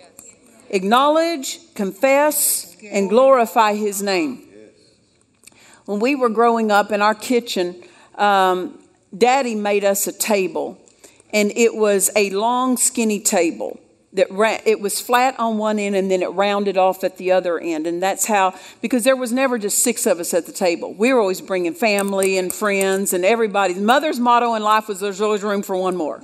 Acknowledge, 0.71 1.61
confess, 1.75 2.77
and 2.83 3.09
glorify 3.09 3.75
his 3.75 4.03
name. 4.03 4.43
When 5.85 6.01
we 6.01 6.17
were 6.17 6.29
growing 6.29 6.73
up 6.73 6.91
in 6.91 7.01
our 7.01 7.15
kitchen, 7.15 7.83
um, 8.17 8.79
Daddy 9.17 9.55
made 9.55 9.85
us 9.85 10.07
a 10.07 10.13
table, 10.13 10.79
and 11.33 11.53
it 11.55 11.77
was 11.77 12.11
a 12.17 12.31
long, 12.31 12.77
skinny 12.77 13.21
table. 13.21 13.79
That 14.17 14.31
ra- 14.31 14.59
it 14.65 14.81
was 14.81 15.01
flat 15.01 15.39
on 15.39 15.57
one 15.59 15.79
end 15.79 15.95
and 15.95 16.11
then 16.11 16.23
it 16.23 16.29
rounded 16.29 16.77
off 16.77 17.05
at 17.05 17.17
the 17.17 17.33
other 17.33 17.59
end. 17.59 17.87
And 17.87 18.03
that's 18.03 18.27
how, 18.27 18.55
because 18.83 19.05
there 19.05 19.17
was 19.17 19.33
never 19.33 19.59
just 19.59 19.79
six 19.79 20.07
of 20.07 20.19
us 20.21 20.35
at 20.35 20.47
the 20.47 20.53
table. 20.53 20.93
We 20.93 21.13
were 21.13 21.21
always 21.21 21.41
bringing 21.41 21.75
family 21.75 22.39
and 22.39 22.53
friends 22.53 23.13
and 23.13 23.25
everybody. 23.25 23.75
Mother's 23.75 24.19
motto 24.19 24.55
in 24.55 24.63
life 24.63 24.89
was 24.89 25.01
there's 25.01 25.21
always 25.21 25.43
room 25.43 25.63
for 25.63 25.77
one 25.77 25.97
more. 25.97 26.23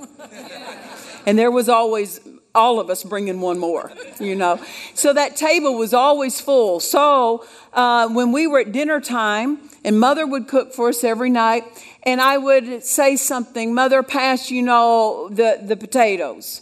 and 1.25 1.37
there 1.37 1.51
was 1.51 1.69
always 1.69 2.19
all 2.55 2.79
of 2.79 2.89
us 2.89 3.03
bringing 3.03 3.41
one 3.41 3.57
more, 3.57 3.91
you 4.19 4.35
know. 4.35 4.59
So 4.93 5.13
that 5.13 5.35
table 5.35 5.75
was 5.75 5.93
always 5.93 6.39
full. 6.39 6.79
So 6.79 7.45
uh, 7.73 8.09
when 8.09 8.31
we 8.31 8.47
were 8.47 8.59
at 8.59 8.71
dinner 8.71 8.99
time, 9.01 9.59
and 9.83 9.99
mother 9.99 10.25
would 10.25 10.47
cook 10.47 10.73
for 10.73 10.89
us 10.89 11.03
every 11.03 11.29
night, 11.29 11.63
and 12.03 12.21
I 12.21 12.37
would 12.37 12.83
say 12.83 13.15
something, 13.15 13.73
Mother, 13.73 14.03
pass, 14.03 14.49
you 14.49 14.61
know, 14.61 15.29
the, 15.29 15.59
the 15.61 15.75
potatoes. 15.75 16.61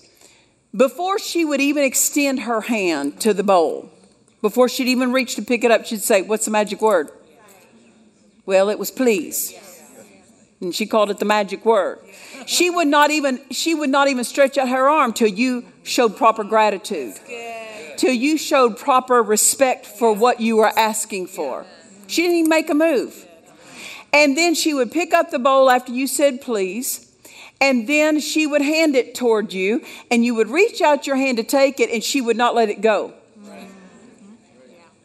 Before 0.75 1.19
she 1.19 1.43
would 1.43 1.59
even 1.59 1.83
extend 1.83 2.41
her 2.41 2.61
hand 2.61 3.19
to 3.21 3.33
the 3.33 3.43
bowl, 3.43 3.91
before 4.41 4.69
she'd 4.69 4.87
even 4.87 5.11
reach 5.11 5.35
to 5.35 5.41
pick 5.41 5.63
it 5.63 5.71
up, 5.71 5.85
she'd 5.85 6.01
say, 6.01 6.21
What's 6.21 6.45
the 6.45 6.51
magic 6.51 6.81
word? 6.81 7.09
Well, 8.45 8.69
it 8.69 8.79
was 8.79 8.89
please. 8.89 9.53
And 10.61 10.73
she 10.73 10.85
called 10.85 11.09
it 11.09 11.17
the 11.17 11.25
magic 11.25 11.65
word. 11.65 11.99
She 12.45 12.69
would 12.69 12.87
not 12.87 13.11
even 13.11 13.41
she 13.51 13.75
would 13.75 13.89
not 13.89 14.07
even 14.07 14.23
stretch 14.23 14.57
out 14.57 14.69
her 14.69 14.89
arm 14.89 15.13
till 15.13 15.27
you 15.27 15.65
showed 15.83 16.15
proper 16.17 16.43
gratitude. 16.43 17.15
Till 17.97 18.13
you 18.13 18.37
showed 18.37 18.77
proper 18.77 19.21
respect 19.21 19.85
for 19.85 20.13
what 20.13 20.39
you 20.39 20.57
were 20.57 20.77
asking 20.79 21.27
for. 21.27 21.65
She 22.07 22.23
didn't 22.23 22.37
even 22.37 22.49
make 22.49 22.69
a 22.69 22.73
move. 22.73 23.27
And 24.13 24.37
then 24.37 24.55
she 24.55 24.73
would 24.73 24.91
pick 24.91 25.13
up 25.13 25.31
the 25.31 25.39
bowl 25.39 25.69
after 25.69 25.91
you 25.91 26.07
said 26.07 26.41
please. 26.41 27.10
And 27.61 27.87
then 27.87 28.19
she 28.19 28.47
would 28.47 28.63
hand 28.63 28.95
it 28.95 29.13
toward 29.13 29.53
you, 29.53 29.85
and 30.09 30.25
you 30.25 30.33
would 30.33 30.49
reach 30.49 30.81
out 30.81 31.05
your 31.05 31.15
hand 31.15 31.37
to 31.37 31.43
take 31.43 31.79
it, 31.79 31.91
and 31.91 32.03
she 32.03 32.19
would 32.19 32.35
not 32.35 32.55
let 32.55 32.69
it 32.69 32.81
go. 32.81 33.13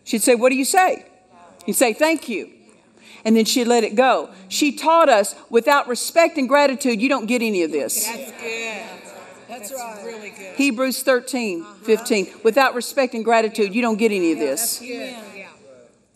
She'd 0.04 0.22
say, 0.22 0.34
What 0.34 0.50
do 0.50 0.56
you 0.56 0.64
say? 0.64 1.04
You'd 1.66 1.76
say, 1.76 1.92
Thank 1.92 2.28
you. 2.28 2.50
And 3.24 3.36
then 3.36 3.44
she'd 3.44 3.66
let 3.66 3.82
it 3.82 3.96
go. 3.96 4.30
She 4.48 4.76
taught 4.76 5.08
us 5.08 5.34
without 5.50 5.88
respect 5.88 6.38
and 6.38 6.48
gratitude, 6.48 7.02
you 7.02 7.08
don't 7.08 7.26
get 7.26 7.42
any 7.42 7.64
of 7.64 7.72
this. 7.72 8.06
That's 8.06 8.30
good. 8.40 8.82
That's, 9.48 9.72
right. 9.72 10.02
really 10.04 10.30
good. 10.30 10.54
Hebrews 10.54 11.02
13, 11.02 11.62
uh-huh. 11.62 11.74
15. 11.82 12.26
Without 12.44 12.74
respect 12.74 13.14
and 13.14 13.24
gratitude, 13.24 13.74
you 13.74 13.82
don't 13.82 13.96
get 13.96 14.12
any 14.12 14.32
of 14.32 14.38
this. 14.38 14.78
Good. 14.78 14.88
Yeah. 15.34 15.48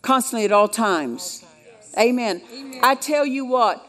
Constantly 0.01 0.45
at 0.45 0.51
all 0.53 0.69
times. 0.69 1.43
Amen. 1.99 2.41
I 2.81 2.95
tell 2.95 3.25
you 3.25 3.45
what, 3.45 3.85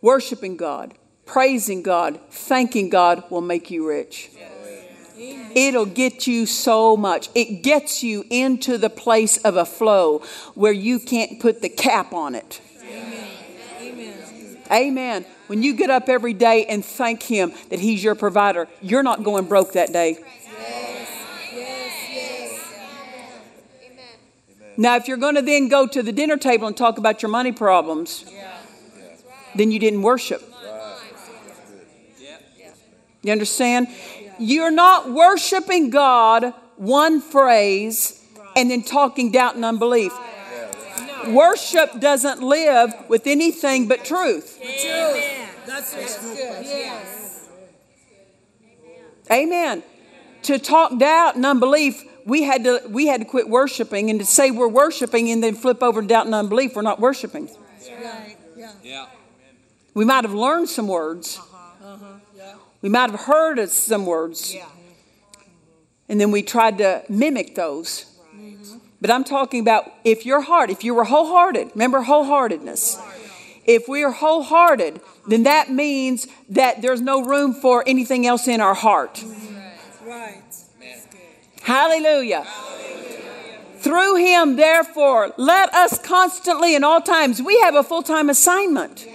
worshiping 0.00 0.56
God, 0.56 0.94
praising 1.26 1.82
God, 1.82 2.18
thanking 2.30 2.88
God 2.88 3.24
will 3.30 3.42
make 3.42 3.70
you 3.70 3.86
rich. 3.86 4.30
It'll 5.54 5.86
get 5.86 6.26
you 6.26 6.46
so 6.46 6.96
much. 6.96 7.30
It 7.34 7.62
gets 7.62 8.02
you 8.02 8.24
into 8.30 8.78
the 8.78 8.90
place 8.90 9.38
of 9.38 9.56
a 9.56 9.64
flow 9.64 10.18
where 10.54 10.72
you 10.72 10.98
can't 10.98 11.40
put 11.40 11.62
the 11.62 11.68
cap 11.68 12.12
on 12.12 12.34
it. 12.34 12.60
Amen. 14.70 15.24
When 15.46 15.62
you 15.62 15.74
get 15.74 15.90
up 15.90 16.08
every 16.08 16.34
day 16.34 16.66
and 16.66 16.84
thank 16.84 17.22
Him 17.22 17.52
that 17.70 17.78
He's 17.78 18.02
your 18.02 18.14
provider, 18.14 18.68
you're 18.82 19.02
not 19.02 19.22
going 19.22 19.46
broke 19.46 19.72
that 19.72 19.92
day. 19.92 20.18
Now, 24.76 24.96
if 24.96 25.08
you're 25.08 25.16
going 25.16 25.36
to 25.36 25.42
then 25.42 25.68
go 25.68 25.86
to 25.86 26.02
the 26.02 26.12
dinner 26.12 26.36
table 26.36 26.66
and 26.66 26.76
talk 26.76 26.98
about 26.98 27.22
your 27.22 27.30
money 27.30 27.52
problems, 27.52 28.26
then 29.54 29.70
you 29.70 29.78
didn't 29.78 30.02
worship. 30.02 30.42
You 33.26 33.32
understand? 33.32 33.88
You're 34.38 34.70
not 34.70 35.10
worshiping 35.10 35.90
God 35.90 36.54
one 36.76 37.20
phrase 37.20 38.22
and 38.54 38.70
then 38.70 38.82
talking 38.82 39.32
doubt 39.32 39.56
and 39.56 39.64
unbelief. 39.64 40.12
Worship 41.26 41.98
doesn't 41.98 42.40
live 42.40 42.94
with 43.08 43.26
anything 43.26 43.88
but 43.88 44.04
truth. 44.04 44.60
That's, 45.66 45.92
that's 45.92 46.22
good. 46.22 46.64
Yes. 46.64 47.48
Amen. 49.32 49.82
To 50.42 50.60
talk 50.60 50.96
doubt 50.96 51.34
and 51.34 51.44
unbelief, 51.44 52.04
we 52.24 52.44
had 52.44 52.62
to 52.62 52.80
we 52.88 53.08
had 53.08 53.20
to 53.22 53.24
quit 53.26 53.48
worshiping 53.48 54.10
and 54.10 54.20
to 54.20 54.26
say 54.26 54.52
we're 54.52 54.68
worshiping 54.68 55.30
and 55.30 55.42
then 55.42 55.56
flip 55.56 55.82
over 55.82 56.00
to 56.00 56.06
doubt 56.06 56.26
and 56.26 56.34
unbelief, 56.34 56.76
we're 56.76 56.82
not 56.82 57.00
worshiping. 57.00 57.48
Right. 58.00 58.36
Yeah. 58.56 58.72
Yeah. 58.84 59.06
We 59.94 60.04
might 60.04 60.22
have 60.24 60.34
learned 60.34 60.68
some 60.68 60.86
words. 60.86 61.38
Uh-huh. 61.38 61.55
We 62.82 62.88
might 62.88 63.10
have 63.10 63.20
heard 63.20 63.68
some 63.70 64.06
words. 64.06 64.54
Yeah. 64.54 64.66
And 66.08 66.20
then 66.20 66.30
we 66.30 66.42
tried 66.42 66.78
to 66.78 67.02
mimic 67.08 67.54
those. 67.54 68.06
But 69.00 69.10
I'm 69.10 69.24
talking 69.24 69.60
about 69.60 69.92
if 70.04 70.24
your 70.24 70.40
heart, 70.40 70.70
if 70.70 70.82
you 70.82 70.94
were 70.94 71.04
wholehearted, 71.04 71.72
remember 71.74 72.02
wholeheartedness. 72.02 73.00
If 73.64 73.88
we 73.88 74.04
are 74.04 74.12
wholehearted, 74.12 75.00
then 75.26 75.42
that 75.42 75.70
means 75.70 76.28
that 76.48 76.82
there's 76.82 77.00
no 77.00 77.24
room 77.24 77.52
for 77.52 77.82
anything 77.86 78.26
else 78.26 78.46
in 78.48 78.60
our 78.60 78.74
heart. 78.74 79.22
Right. 80.04 80.42
Hallelujah. 81.62 82.46
Through 83.78 84.16
him, 84.16 84.56
therefore, 84.56 85.32
let 85.36 85.72
us 85.74 86.00
constantly 86.00 86.74
and 86.74 86.84
all 86.84 87.00
times, 87.00 87.42
we 87.42 87.58
have 87.60 87.74
a 87.74 87.82
full 87.82 88.02
time 88.02 88.30
assignment. 88.30 89.06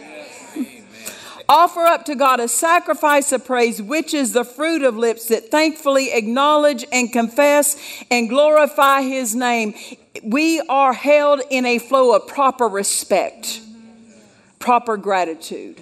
Offer 1.50 1.82
up 1.82 2.06
to 2.06 2.16
God 2.16 2.40
a 2.40 2.48
sacrifice 2.48 3.32
of 3.32 3.46
praise, 3.46 3.82
which 3.82 4.14
is 4.14 4.34
the 4.34 4.44
fruit 4.44 4.84
of 4.84 4.96
lips 4.96 5.28
that 5.28 5.50
thankfully 5.52 6.12
acknowledge 6.14 6.86
and 6.92 7.12
confess 7.12 7.76
and 8.10 8.30
glorify 8.30 9.02
His 9.02 9.36
name. 9.36 9.74
We 10.24 10.62
are 10.62 10.94
held 10.94 11.42
in 11.50 11.66
a 11.66 11.78
flow 11.78 12.16
of 12.16 12.28
proper 12.28 12.68
respect, 12.68 13.62
proper 14.60 14.98
gratitude. 14.98 15.82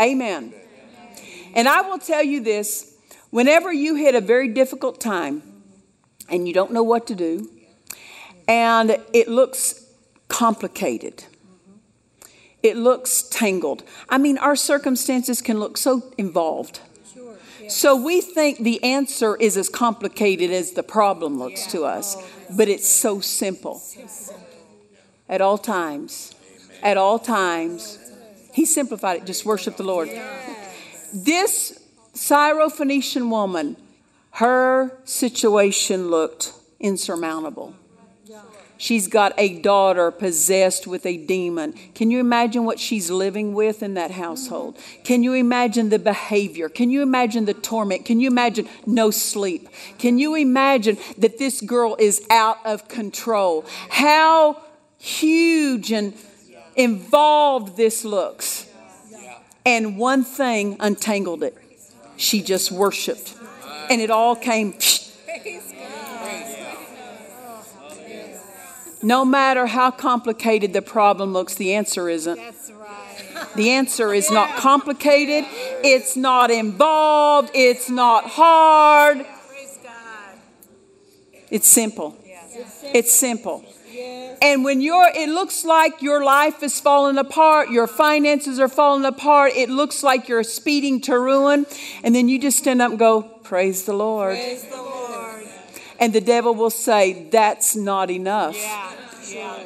Amen. 0.00 0.52
And 1.54 1.68
I 1.68 1.82
will 1.82 1.98
tell 1.98 2.22
you 2.22 2.42
this 2.42 2.96
whenever 3.30 3.72
you 3.72 3.94
hit 3.94 4.14
a 4.14 4.20
very 4.20 4.48
difficult 4.48 5.00
time 5.00 5.42
and 6.28 6.48
you 6.48 6.54
don't 6.54 6.72
know 6.72 6.82
what 6.82 7.06
to 7.08 7.14
do, 7.14 7.50
and 8.48 8.98
it 9.12 9.28
looks 9.28 9.86
complicated, 10.28 11.24
it 12.64 12.76
looks 12.76 13.22
tangled. 13.22 13.84
I 14.08 14.16
mean, 14.18 14.38
our 14.38 14.56
circumstances 14.56 15.42
can 15.42 15.60
look 15.60 15.76
so 15.76 16.12
involved. 16.16 16.80
So 17.68 17.94
we 17.94 18.20
think 18.20 18.58
the 18.58 18.82
answer 18.82 19.36
is 19.36 19.56
as 19.56 19.68
complicated 19.68 20.50
as 20.50 20.72
the 20.72 20.82
problem 20.82 21.38
looks 21.38 21.66
to 21.68 21.84
us, 21.84 22.16
oh, 22.18 22.24
but 22.56 22.68
it's 22.68 22.88
so 22.88 23.20
simple. 23.20 23.82
At 25.28 25.40
all 25.40 25.58
times, 25.58 26.34
at 26.82 26.96
all 26.96 27.18
times, 27.18 27.98
he 28.52 28.64
simplified 28.66 29.22
it. 29.22 29.26
Just 29.26 29.44
worship 29.46 29.76
the 29.76 29.82
Lord. 29.82 30.10
This 31.12 31.80
Syrophoenician 32.14 33.30
woman, 33.30 33.76
her 34.32 34.98
situation 35.04 36.10
looked 36.10 36.52
insurmountable. 36.80 37.74
She's 38.76 39.08
got 39.08 39.32
a 39.38 39.60
daughter 39.60 40.10
possessed 40.10 40.86
with 40.86 41.06
a 41.06 41.16
demon. 41.16 41.74
Can 41.94 42.10
you 42.10 42.20
imagine 42.20 42.64
what 42.64 42.78
she's 42.78 43.10
living 43.10 43.54
with 43.54 43.82
in 43.82 43.94
that 43.94 44.10
household? 44.10 44.78
Can 45.04 45.22
you 45.22 45.32
imagine 45.32 45.90
the 45.90 45.98
behavior? 45.98 46.68
Can 46.68 46.90
you 46.90 47.02
imagine 47.02 47.44
the 47.44 47.54
torment? 47.54 48.04
Can 48.04 48.20
you 48.20 48.28
imagine 48.28 48.68
no 48.86 49.10
sleep? 49.10 49.68
Can 49.98 50.18
you 50.18 50.34
imagine 50.34 50.98
that 51.18 51.38
this 51.38 51.60
girl 51.60 51.96
is 51.98 52.26
out 52.30 52.58
of 52.64 52.88
control? 52.88 53.64
How 53.90 54.62
huge 54.98 55.92
and 55.92 56.14
involved 56.76 57.76
this 57.76 58.04
looks. 58.04 58.66
And 59.66 59.96
one 59.98 60.24
thing 60.24 60.76
untangled 60.80 61.42
it. 61.42 61.56
She 62.16 62.42
just 62.42 62.70
worshiped. 62.70 63.34
And 63.90 64.00
it 64.00 64.10
all 64.10 64.36
came. 64.36 64.74
No 69.04 69.24
matter 69.24 69.66
how 69.66 69.90
complicated 69.90 70.72
the 70.72 70.80
problem 70.80 71.34
looks, 71.34 71.54
the 71.54 71.74
answer 71.74 72.08
isn't. 72.08 72.36
That's 72.36 72.70
right. 72.70 73.54
The 73.54 73.70
answer 73.70 74.14
is 74.14 74.30
not 74.30 74.56
complicated, 74.56 75.44
it's 75.84 76.16
not 76.16 76.50
involved, 76.50 77.50
it's 77.54 77.90
not 77.90 78.24
hard. 78.24 79.18
Praise 79.48 79.78
God. 79.82 80.38
It's 81.50 81.68
simple. 81.68 82.16
It's 82.94 83.12
simple. 83.12 83.64
And 84.40 84.64
when 84.64 84.80
you're, 84.80 85.10
it 85.14 85.28
looks 85.28 85.64
like 85.64 86.02
your 86.02 86.24
life 86.24 86.62
is 86.62 86.80
falling 86.80 87.18
apart, 87.18 87.70
your 87.70 87.86
finances 87.86 88.58
are 88.58 88.68
falling 88.68 89.04
apart, 89.04 89.52
it 89.54 89.68
looks 89.68 90.02
like 90.02 90.28
you're 90.28 90.42
speeding 90.42 91.00
to 91.02 91.18
ruin, 91.18 91.66
and 92.02 92.14
then 92.14 92.28
you 92.28 92.38
just 92.38 92.58
stand 92.58 92.82
up 92.82 92.90
and 92.90 92.98
go, 92.98 93.22
Praise 93.22 93.84
the 93.84 93.92
Lord. 93.92 94.36
Praise 94.36 94.64
the 94.64 94.76
Lord. 94.76 94.83
And 96.04 96.12
the 96.12 96.20
devil 96.20 96.54
will 96.54 96.68
say, 96.68 97.30
That's 97.30 97.74
not 97.74 98.10
enough. 98.10 98.54
Yeah. 98.58 98.92
Yeah. 99.26 99.64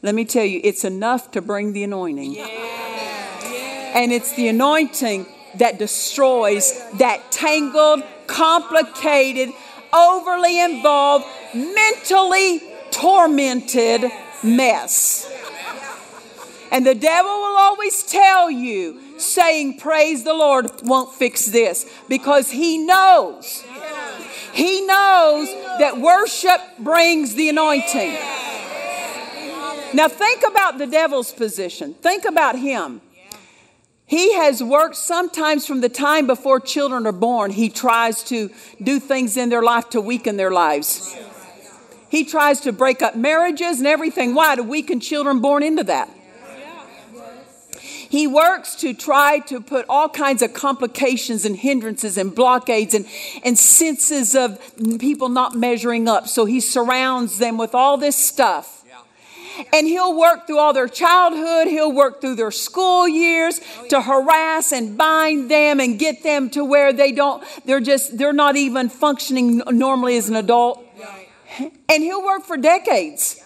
Let 0.00 0.14
me 0.14 0.24
tell 0.24 0.46
you, 0.46 0.58
it's 0.64 0.84
enough 0.84 1.32
to 1.32 1.42
bring 1.42 1.74
the 1.74 1.84
anointing. 1.84 2.38
And 2.38 4.10
it's 4.10 4.34
the 4.36 4.48
anointing 4.48 5.26
that 5.56 5.78
destroys 5.78 6.82
that 6.94 7.30
tangled, 7.30 8.04
complicated, 8.26 9.52
overly 9.92 10.60
involved, 10.60 11.26
mentally 11.54 12.62
tormented 12.90 14.10
mess. 14.42 15.30
And 16.72 16.86
the 16.86 16.94
devil 16.94 17.30
will 17.30 17.58
always 17.58 18.02
tell 18.02 18.50
you, 18.50 18.98
saying, 19.18 19.78
Praise 19.78 20.24
the 20.24 20.32
Lord, 20.32 20.70
won't 20.82 21.12
fix 21.12 21.44
this 21.44 21.84
because 22.08 22.50
he 22.50 22.78
knows. 22.78 23.62
He 24.56 24.80
knows 24.86 25.48
that 25.78 25.98
worship 26.00 26.60
brings 26.78 27.34
the 27.34 27.50
anointing. 27.50 28.16
Now, 29.92 30.08
think 30.08 30.42
about 30.46 30.78
the 30.78 30.86
devil's 30.86 31.32
position. 31.32 31.94
Think 31.94 32.24
about 32.24 32.58
him. 32.58 33.02
He 34.06 34.34
has 34.34 34.62
worked 34.62 34.96
sometimes 34.96 35.66
from 35.66 35.80
the 35.80 35.88
time 35.88 36.26
before 36.26 36.60
children 36.60 37.06
are 37.06 37.12
born. 37.12 37.50
He 37.50 37.68
tries 37.68 38.22
to 38.24 38.50
do 38.82 39.00
things 39.00 39.36
in 39.36 39.48
their 39.48 39.62
life 39.62 39.90
to 39.90 40.00
weaken 40.00 40.36
their 40.36 40.52
lives. 40.52 41.14
He 42.08 42.24
tries 42.24 42.60
to 42.60 42.72
break 42.72 43.02
up 43.02 43.16
marriages 43.16 43.78
and 43.78 43.86
everything. 43.86 44.34
Why? 44.34 44.54
To 44.56 44.62
weaken 44.62 45.00
children 45.00 45.40
born 45.40 45.62
into 45.62 45.84
that. 45.84 46.08
He 48.08 48.26
works 48.26 48.76
to 48.76 48.94
try 48.94 49.40
to 49.40 49.60
put 49.60 49.86
all 49.88 50.08
kinds 50.08 50.42
of 50.42 50.52
complications 50.52 51.44
and 51.44 51.56
hindrances 51.56 52.16
and 52.16 52.34
blockades 52.34 52.94
and, 52.94 53.06
and 53.44 53.58
senses 53.58 54.34
of 54.34 54.60
people 54.98 55.28
not 55.28 55.54
measuring 55.54 56.08
up. 56.08 56.28
So 56.28 56.44
he 56.44 56.60
surrounds 56.60 57.38
them 57.38 57.58
with 57.58 57.74
all 57.74 57.96
this 57.96 58.16
stuff. 58.16 58.84
And 59.72 59.86
he'll 59.86 60.16
work 60.16 60.46
through 60.46 60.58
all 60.58 60.74
their 60.74 60.88
childhood, 60.88 61.66
he'll 61.66 61.92
work 61.92 62.20
through 62.20 62.34
their 62.34 62.50
school 62.50 63.08
years 63.08 63.58
to 63.88 64.02
harass 64.02 64.70
and 64.70 64.98
bind 64.98 65.50
them 65.50 65.80
and 65.80 65.98
get 65.98 66.22
them 66.22 66.50
to 66.50 66.62
where 66.62 66.92
they 66.92 67.10
don't, 67.10 67.42
they're 67.64 67.80
just, 67.80 68.18
they're 68.18 68.34
not 68.34 68.56
even 68.56 68.90
functioning 68.90 69.62
normally 69.70 70.18
as 70.18 70.28
an 70.28 70.36
adult. 70.36 70.84
And 71.88 72.02
he'll 72.02 72.22
work 72.22 72.44
for 72.44 72.58
decades 72.58 73.42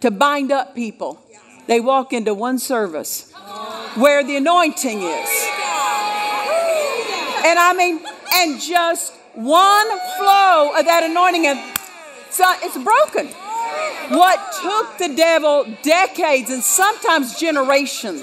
to 0.00 0.10
bind 0.10 0.50
up 0.50 0.74
people. 0.74 1.24
They 1.68 1.78
walk 1.78 2.12
into 2.12 2.34
one 2.34 2.58
service 2.58 3.31
where 3.96 4.24
the 4.24 4.36
anointing 4.36 5.02
is. 5.02 5.30
And 7.44 7.58
I 7.58 7.74
mean, 7.76 8.00
and 8.34 8.60
just 8.60 9.12
one 9.34 9.88
flow 10.18 10.72
of 10.78 10.84
that 10.84 11.02
anointing, 11.08 11.46
and 11.46 11.60
so 12.30 12.44
it's 12.62 12.78
broken. 12.78 13.28
What 14.16 14.38
took 14.60 14.98
the 14.98 15.14
devil 15.14 15.66
decades 15.82 16.50
and 16.50 16.62
sometimes 16.62 17.38
generations. 17.38 18.22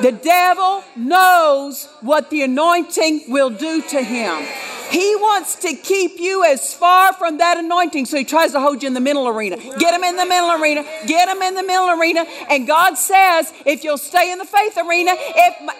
The 0.00 0.12
devil 0.12 0.82
knows 0.96 1.86
what 2.00 2.30
the 2.30 2.42
anointing 2.42 3.24
will 3.28 3.50
do 3.50 3.82
to 3.82 4.02
him. 4.02 4.46
He 4.92 5.16
wants 5.16 5.54
to 5.56 5.74
keep 5.74 6.20
you 6.20 6.44
as 6.44 6.74
far 6.74 7.14
from 7.14 7.38
that 7.38 7.56
anointing, 7.56 8.04
so 8.06 8.18
he 8.18 8.24
tries 8.24 8.52
to 8.52 8.60
hold 8.60 8.82
you 8.82 8.88
in 8.88 8.94
the 8.94 9.00
middle 9.00 9.26
arena. 9.26 9.56
Get 9.56 9.94
him 9.94 10.04
in 10.04 10.16
the 10.16 10.26
middle 10.26 10.52
arena. 10.52 10.84
Get 11.06 11.28
him 11.28 11.40
in 11.40 11.54
the 11.54 11.62
middle 11.62 11.88
arena. 11.98 12.26
And 12.50 12.66
God 12.66 12.98
says, 12.98 13.52
if 13.64 13.84
you'll 13.84 13.96
stay 13.96 14.30
in 14.30 14.38
the 14.38 14.44
faith 14.44 14.76
arena, 14.76 15.12
if 15.16 15.62
my, 15.64 15.74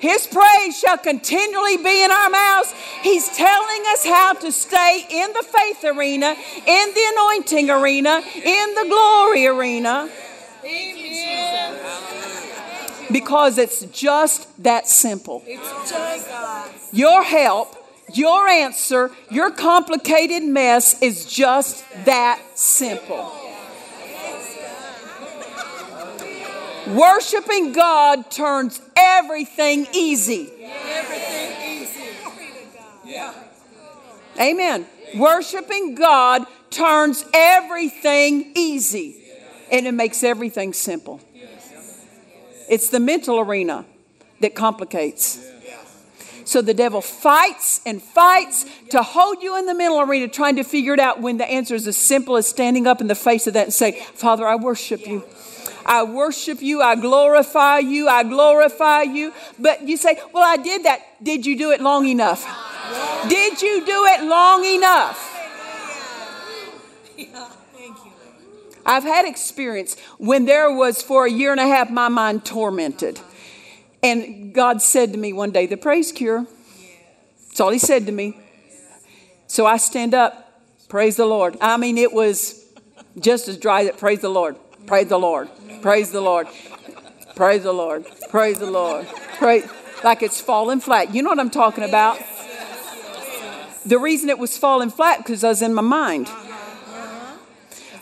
his 0.00 0.26
praise 0.26 0.78
shall 0.78 0.96
continually 0.98 1.76
be 1.76 2.02
in 2.02 2.10
our 2.10 2.30
mouths. 2.30 2.74
He's 3.02 3.28
telling 3.28 3.82
us 3.92 4.04
how 4.04 4.32
to 4.32 4.50
stay 4.50 5.06
in 5.10 5.32
the 5.32 5.42
faith 5.42 5.84
arena, 5.84 6.34
in 6.66 6.94
the 6.94 7.12
anointing 7.12 7.70
arena, 7.70 8.22
in 8.34 8.74
the 8.74 8.86
glory 8.88 9.46
arena. 9.46 10.08
Because 13.12 13.58
it's 13.58 13.84
just 13.86 14.48
that 14.62 14.88
simple. 14.88 15.44
Your 16.92 17.22
help, 17.22 17.76
your 18.16 18.46
answer, 18.48 19.10
your 19.30 19.50
complicated 19.50 20.42
mess 20.42 21.00
is 21.02 21.26
just 21.26 21.84
that 22.04 22.40
simple. 22.54 23.32
Worshiping 26.88 27.72
God 27.72 28.30
turns 28.30 28.80
everything 28.96 29.86
easy. 29.94 30.50
Easy. 31.64 32.00
Amen. 34.40 34.86
Worshiping 35.14 35.94
God 35.94 36.46
turns 36.70 37.24
everything 37.34 38.52
easy 38.56 39.22
and 39.70 39.86
it 39.86 39.92
makes 39.92 40.24
everything 40.24 40.72
simple. 40.72 41.20
It's 42.68 42.90
the 42.90 43.00
mental 43.00 43.40
arena 43.40 43.84
that 44.40 44.54
complicates. 44.54 45.38
So 46.44 46.62
the 46.62 46.74
devil 46.74 47.00
fights 47.00 47.80
and 47.86 48.02
fights 48.02 48.66
to 48.90 49.02
hold 49.02 49.42
you 49.42 49.56
in 49.58 49.66
the 49.66 49.74
mental 49.74 50.00
arena, 50.00 50.28
trying 50.28 50.56
to 50.56 50.64
figure 50.64 50.94
it 50.94 51.00
out 51.00 51.20
when 51.20 51.36
the 51.36 51.46
answer 51.46 51.74
is 51.74 51.86
as 51.86 51.96
simple 51.96 52.36
as 52.36 52.48
standing 52.48 52.86
up 52.86 53.00
in 53.00 53.06
the 53.06 53.14
face 53.14 53.46
of 53.46 53.54
that 53.54 53.64
and 53.64 53.72
say, 53.72 54.00
Father, 54.14 54.46
I 54.46 54.56
worship 54.56 55.06
you. 55.06 55.24
I 55.86 56.02
worship 56.02 56.62
you. 56.62 56.82
I 56.82 56.94
glorify 56.94 57.78
you. 57.78 58.08
I 58.08 58.22
glorify 58.22 59.02
you. 59.02 59.32
But 59.58 59.82
you 59.88 59.96
say, 59.96 60.20
Well, 60.32 60.44
I 60.44 60.56
did 60.56 60.84
that. 60.84 61.00
Did 61.22 61.46
you 61.46 61.56
do 61.56 61.70
it 61.72 61.80
long 61.80 62.06
enough? 62.06 62.44
Did 63.28 63.60
you 63.60 63.84
do 63.84 64.06
it 64.06 64.24
long 64.24 64.64
enough? 64.64 65.26
I've 68.86 69.04
had 69.04 69.24
experience 69.26 69.96
when 70.18 70.46
there 70.46 70.72
was 70.72 71.02
for 71.02 71.26
a 71.26 71.30
year 71.30 71.52
and 71.52 71.60
a 71.60 71.66
half 71.66 71.90
my 71.90 72.08
mind 72.08 72.44
tormented. 72.44 73.20
And 74.02 74.54
God 74.54 74.80
said 74.82 75.12
to 75.12 75.18
me 75.18 75.32
one 75.32 75.50
day, 75.50 75.66
The 75.66 75.76
praise 75.76 76.12
cure. 76.12 76.46
That's 77.48 77.60
all 77.60 77.70
He 77.70 77.78
said 77.78 78.06
to 78.06 78.12
me. 78.12 78.38
So 79.46 79.66
I 79.66 79.78
stand 79.78 80.14
up, 80.14 80.62
praise 80.88 81.16
the 81.16 81.26
Lord. 81.26 81.56
I 81.60 81.76
mean, 81.76 81.98
it 81.98 82.12
was 82.12 82.64
just 83.18 83.48
as 83.48 83.58
dry 83.58 83.82
as 83.82 83.96
praise 83.96 84.20
the 84.20 84.28
Lord, 84.28 84.56
praise 84.86 85.08
the 85.08 85.18
Lord, 85.18 85.48
praise 85.82 86.12
the 86.12 86.20
Lord, 86.20 86.46
praise 87.34 87.64
the 87.64 87.72
Lord, 87.72 88.06
praise 88.28 88.58
the 88.58 88.70
Lord, 88.70 89.06
praise, 89.38 89.68
like 90.04 90.22
it's 90.22 90.40
falling 90.40 90.80
flat. 90.80 91.14
You 91.14 91.22
know 91.22 91.30
what 91.30 91.40
I'm 91.40 91.50
talking 91.50 91.84
about? 91.84 92.18
The 93.84 93.98
reason 93.98 94.28
it 94.28 94.38
was 94.38 94.56
falling 94.56 94.90
flat 94.90 95.18
because 95.18 95.42
I 95.42 95.48
was 95.48 95.62
in 95.62 95.74
my 95.74 95.82
mind. 95.82 96.30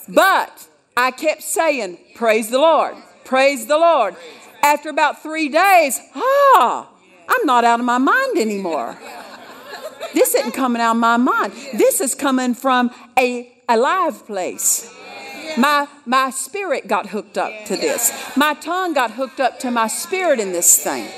But 0.09 0.69
I 0.97 1.11
kept 1.11 1.43
saying, 1.43 1.99
Praise 2.15 2.51
the 2.51 2.59
Lord, 2.59 2.97
praise 3.25 3.67
the 3.67 3.79
Lord. 3.79 4.17
After 4.62 4.88
about 4.88 5.23
three 5.23 5.49
days, 5.49 6.01
ah, 6.14 6.88
I'm 7.29 7.47
not 7.47 7.64
out 7.64 7.81
of 7.81 7.87
my 7.87 7.99
mind 7.99 8.38
anymore. 8.38 8.99
This 10.14 10.35
isn't 10.35 10.53
coming 10.53 10.81
out 10.81 10.92
of 10.92 11.01
my 11.01 11.16
mind. 11.16 11.53
This 11.75 12.01
is 12.01 12.14
coming 12.14 12.55
from 12.55 12.90
a 13.18 13.53
alive 13.68 14.27
place. 14.27 14.94
My, 15.57 15.88
my 16.07 16.31
spirit 16.31 16.87
got 16.87 17.09
hooked 17.09 17.38
up 17.38 17.53
to 17.66 17.77
this. 17.77 18.12
My 18.37 18.55
tongue 18.55 18.94
got 18.94 19.12
hooked 19.12 19.40
up 19.40 19.59
to 19.61 19.71
my 19.71 19.87
spirit 19.88 20.40
in 20.40 20.53
this 20.53 20.83
thing. 20.83 21.09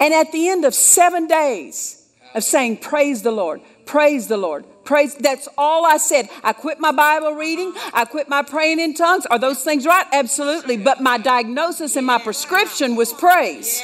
And 0.00 0.14
at 0.14 0.32
the 0.32 0.48
end 0.48 0.64
of 0.64 0.74
seven 0.74 1.26
days 1.26 2.08
of 2.34 2.42
saying, 2.44 2.78
Praise 2.78 3.22
the 3.22 3.30
Lord, 3.30 3.60
praise 3.86 4.28
the 4.28 4.36
Lord, 4.36 4.64
praise, 4.84 5.14
that's 5.14 5.48
all 5.56 5.86
I 5.86 5.96
said. 5.96 6.28
I 6.42 6.52
quit 6.52 6.78
my 6.80 6.92
Bible 6.92 7.32
reading, 7.32 7.72
I 7.92 8.04
quit 8.04 8.28
my 8.28 8.42
praying 8.42 8.80
in 8.80 8.94
tongues. 8.94 9.26
Are 9.26 9.38
those 9.38 9.62
things 9.62 9.86
right? 9.86 10.06
Absolutely. 10.12 10.76
But 10.76 11.00
my 11.00 11.18
diagnosis 11.18 11.96
and 11.96 12.06
my 12.06 12.18
prescription 12.18 12.96
was 12.96 13.12
praise. 13.12 13.82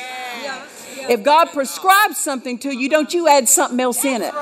If 1.09 1.23
God 1.23 1.47
prescribes 1.47 2.19
something 2.19 2.59
to 2.59 2.77
you, 2.77 2.89
don't 2.89 3.13
you 3.13 3.29
add 3.29 3.49
something 3.49 3.81
else 3.81 4.05
in 4.05 4.23
it. 4.23 4.35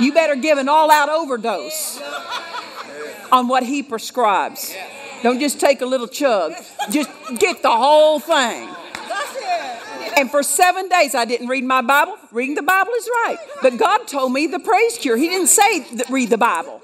You 0.00 0.12
better 0.12 0.36
give 0.36 0.58
an 0.58 0.68
all 0.68 0.90
out 0.90 1.08
overdose 1.08 2.00
on 3.32 3.48
what 3.48 3.62
He 3.62 3.82
prescribes. 3.82 4.74
Don't 5.22 5.40
just 5.40 5.58
take 5.58 5.80
a 5.80 5.86
little 5.86 6.06
chug, 6.06 6.54
just 6.90 7.10
get 7.38 7.62
the 7.62 7.70
whole 7.70 8.20
thing. 8.20 8.68
And 10.18 10.28
for 10.28 10.42
seven 10.42 10.88
days, 10.88 11.14
I 11.14 11.24
didn't 11.24 11.46
read 11.46 11.62
my 11.62 11.80
Bible. 11.80 12.18
Reading 12.32 12.56
the 12.56 12.62
Bible 12.62 12.90
is 12.90 13.08
right. 13.08 13.38
But 13.62 13.78
God 13.78 14.08
told 14.08 14.32
me 14.32 14.48
the 14.48 14.58
praise 14.58 14.98
cure. 14.98 15.16
He 15.16 15.28
didn't 15.28 15.46
say 15.46 15.86
read 16.10 16.30
the 16.30 16.36
Bible. 16.36 16.82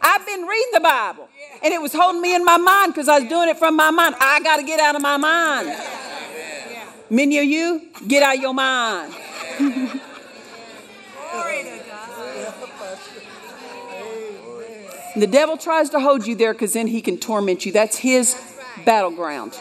I've 0.00 0.24
been 0.24 0.42
reading 0.42 0.70
the 0.72 0.80
Bible. 0.80 1.28
And 1.64 1.74
it 1.74 1.82
was 1.82 1.92
holding 1.92 2.22
me 2.22 2.36
in 2.36 2.44
my 2.44 2.56
mind 2.56 2.94
because 2.94 3.08
I 3.08 3.18
was 3.18 3.28
doing 3.28 3.48
it 3.48 3.58
from 3.58 3.74
my 3.74 3.90
mind. 3.90 4.14
I 4.20 4.38
got 4.44 4.58
to 4.58 4.62
get 4.62 4.78
out 4.78 4.94
of 4.94 5.02
my 5.02 5.16
mind. 5.16 5.76
Many 7.10 7.38
of 7.38 7.46
you, 7.46 7.88
get 8.06 8.22
out 8.22 8.36
of 8.36 8.40
your 8.40 8.54
mind. 8.54 9.12
The 15.16 15.26
devil 15.26 15.56
tries 15.56 15.90
to 15.90 15.98
hold 15.98 16.28
you 16.28 16.36
there 16.36 16.52
because 16.52 16.74
then 16.74 16.86
he 16.86 17.02
can 17.02 17.18
torment 17.18 17.66
you. 17.66 17.72
That's 17.72 17.96
his 17.96 18.36
battleground. 18.84 19.58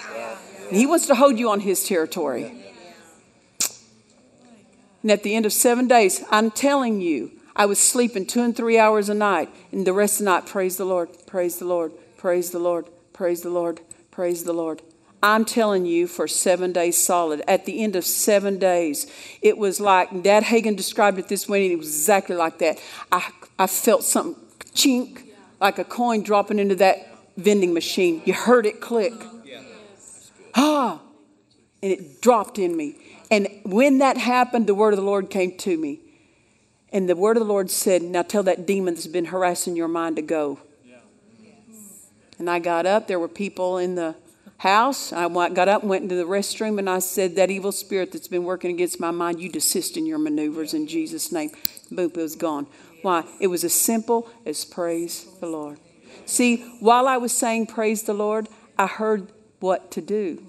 He 0.69 0.86
wants 0.86 1.08
to 1.08 1.15
hold 1.15 1.39
you 1.39 1.50
on 1.50 1.62
his 1.62 1.84
territory. 1.84 2.52
And 5.05 5.11
at 5.11 5.21
the 5.21 5.35
end 5.35 5.45
of 5.45 5.53
seven 5.53 5.87
days, 5.87 6.23
I'm 6.31 6.49
telling 6.49 6.99
you, 6.99 7.29
I 7.55 7.67
was 7.67 7.77
sleeping 7.77 8.25
two 8.25 8.41
and 8.41 8.57
three 8.57 8.79
hours 8.79 9.07
a 9.07 9.13
night. 9.13 9.49
And 9.71 9.85
the 9.85 9.93
rest 9.93 10.15
of 10.15 10.25
the 10.25 10.31
night, 10.31 10.47
praise 10.47 10.77
the 10.77 10.85
Lord, 10.85 11.09
praise 11.27 11.59
the 11.59 11.65
Lord, 11.65 11.91
praise 12.17 12.49
the 12.49 12.57
Lord, 12.57 12.89
praise 13.13 13.43
the 13.43 13.51
Lord, 13.51 13.81
praise 14.09 14.45
the 14.45 14.51
Lord. 14.51 14.81
I'm 15.21 15.45
telling 15.45 15.85
you, 15.85 16.07
for 16.07 16.27
seven 16.27 16.71
days 16.71 16.97
solid. 16.97 17.43
At 17.47 17.67
the 17.67 17.83
end 17.83 17.95
of 17.95 18.03
seven 18.03 18.57
days, 18.57 19.05
it 19.43 19.59
was 19.59 19.79
like 19.79 20.23
Dad 20.23 20.45
Hagin 20.45 20.75
described 20.75 21.19
it 21.19 21.27
this 21.27 21.47
way, 21.47 21.65
and 21.65 21.73
it 21.73 21.77
was 21.77 21.89
exactly 21.89 22.35
like 22.35 22.57
that. 22.57 22.81
I, 23.11 23.29
I 23.59 23.67
felt 23.67 24.03
something 24.03 24.43
chink, 24.73 25.21
like 25.61 25.77
a 25.77 25.83
coin 25.83 26.23
dropping 26.23 26.57
into 26.57 26.77
that 26.77 26.97
vending 27.37 27.75
machine. 27.75 28.23
You 28.25 28.33
heard 28.33 28.65
it 28.65 28.81
click. 28.81 29.13
Ah, 30.55 30.99
and 31.83 31.91
it 31.91 32.21
dropped 32.23 32.57
in 32.57 32.75
me. 32.75 32.97
And 33.31 33.47
when 33.63 33.97
that 33.99 34.17
happened, 34.17 34.67
the 34.67 34.75
word 34.75 34.93
of 34.93 34.97
the 34.97 35.05
Lord 35.05 35.29
came 35.29 35.57
to 35.57 35.77
me. 35.77 35.99
And 36.91 37.09
the 37.09 37.15
word 37.15 37.38
of 37.38 37.41
the 37.41 37.49
Lord 37.49 37.71
said, 37.71 38.01
Now 38.01 38.21
tell 38.21 38.43
that 38.43 38.65
demon 38.65 38.93
that's 38.93 39.07
been 39.07 39.25
harassing 39.25 39.75
your 39.75 39.88
mind 39.88 40.15
to 40.17 40.21
go. 40.21 40.59
And 42.38 42.49
I 42.49 42.59
got 42.59 42.85
up. 42.85 43.07
There 43.07 43.19
were 43.19 43.27
people 43.27 43.77
in 43.77 43.95
the 43.95 44.15
house. 44.57 45.11
I 45.11 45.27
got 45.49 45.67
up 45.67 45.83
went 45.83 46.03
into 46.03 46.15
the 46.15 46.23
restroom 46.23 46.79
and 46.79 46.89
I 46.89 46.99
said, 46.99 47.35
That 47.35 47.49
evil 47.49 47.71
spirit 47.71 48.11
that's 48.11 48.27
been 48.27 48.43
working 48.43 48.71
against 48.71 48.99
my 48.99 49.11
mind, 49.11 49.41
you 49.41 49.49
desist 49.49 49.97
in 49.97 50.05
your 50.05 50.17
maneuvers 50.19 50.73
in 50.73 50.88
Jesus' 50.88 51.31
name. 51.31 51.51
Boom, 51.91 52.11
it 52.13 52.17
was 52.17 52.35
gone. 52.35 52.67
Why? 53.01 53.23
It 53.39 53.47
was 53.47 53.63
as 53.63 53.73
simple 53.73 54.29
as 54.45 54.65
praise 54.65 55.27
the 55.39 55.47
Lord. 55.47 55.79
See, 56.25 56.57
while 56.79 57.07
I 57.07 57.17
was 57.17 57.31
saying 57.31 57.67
praise 57.67 58.03
the 58.03 58.13
Lord, 58.13 58.47
I 58.77 58.88
heard 58.88 59.31
what 59.59 59.91
to 59.91 60.01
do. 60.01 60.43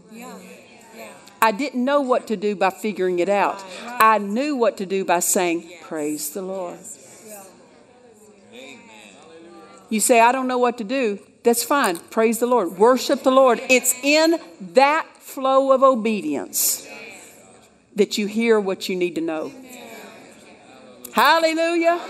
I 1.40 1.52
didn't 1.52 1.84
know 1.84 2.00
what 2.00 2.26
to 2.28 2.36
do 2.36 2.56
by 2.56 2.70
figuring 2.70 3.18
it 3.18 3.28
out. 3.28 3.62
I 3.84 4.18
knew 4.18 4.56
what 4.56 4.76
to 4.78 4.86
do 4.86 5.04
by 5.04 5.20
saying, 5.20 5.70
Praise 5.82 6.30
the 6.30 6.42
Lord. 6.42 6.78
You 9.88 10.00
say, 10.00 10.20
I 10.20 10.32
don't 10.32 10.48
know 10.48 10.58
what 10.58 10.78
to 10.78 10.84
do. 10.84 11.20
That's 11.44 11.62
fine. 11.62 11.98
Praise 11.98 12.40
the 12.40 12.46
Lord. 12.46 12.76
Worship 12.76 13.22
the 13.22 13.30
Lord. 13.30 13.60
It's 13.70 13.94
in 14.02 14.40
that 14.74 15.06
flow 15.18 15.72
of 15.72 15.82
obedience 15.82 16.88
that 17.94 18.18
you 18.18 18.26
hear 18.26 18.58
what 18.58 18.88
you 18.88 18.96
need 18.96 19.14
to 19.14 19.20
know. 19.20 19.52
Hallelujah. 21.12 22.00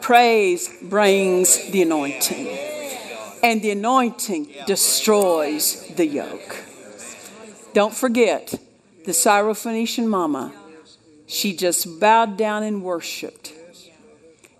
Praise 0.00 0.68
brings 0.82 1.70
the 1.70 1.82
anointing, 1.82 2.48
and 3.42 3.62
the 3.62 3.70
anointing 3.70 4.48
destroys 4.66 5.86
the 5.94 6.06
yoke. 6.06 6.56
Don't 7.72 7.94
forget 7.94 8.54
the 9.04 9.12
Syrophoenician 9.12 10.06
mama. 10.06 10.52
She 11.26 11.56
just 11.56 12.00
bowed 12.00 12.36
down 12.36 12.62
and 12.62 12.82
worshiped. 12.82 13.52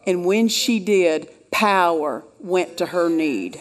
And 0.06 0.24
when 0.24 0.48
she 0.48 0.78
did, 0.78 1.28
power 1.50 2.24
went 2.38 2.78
to 2.78 2.86
her 2.86 3.08
need 3.08 3.60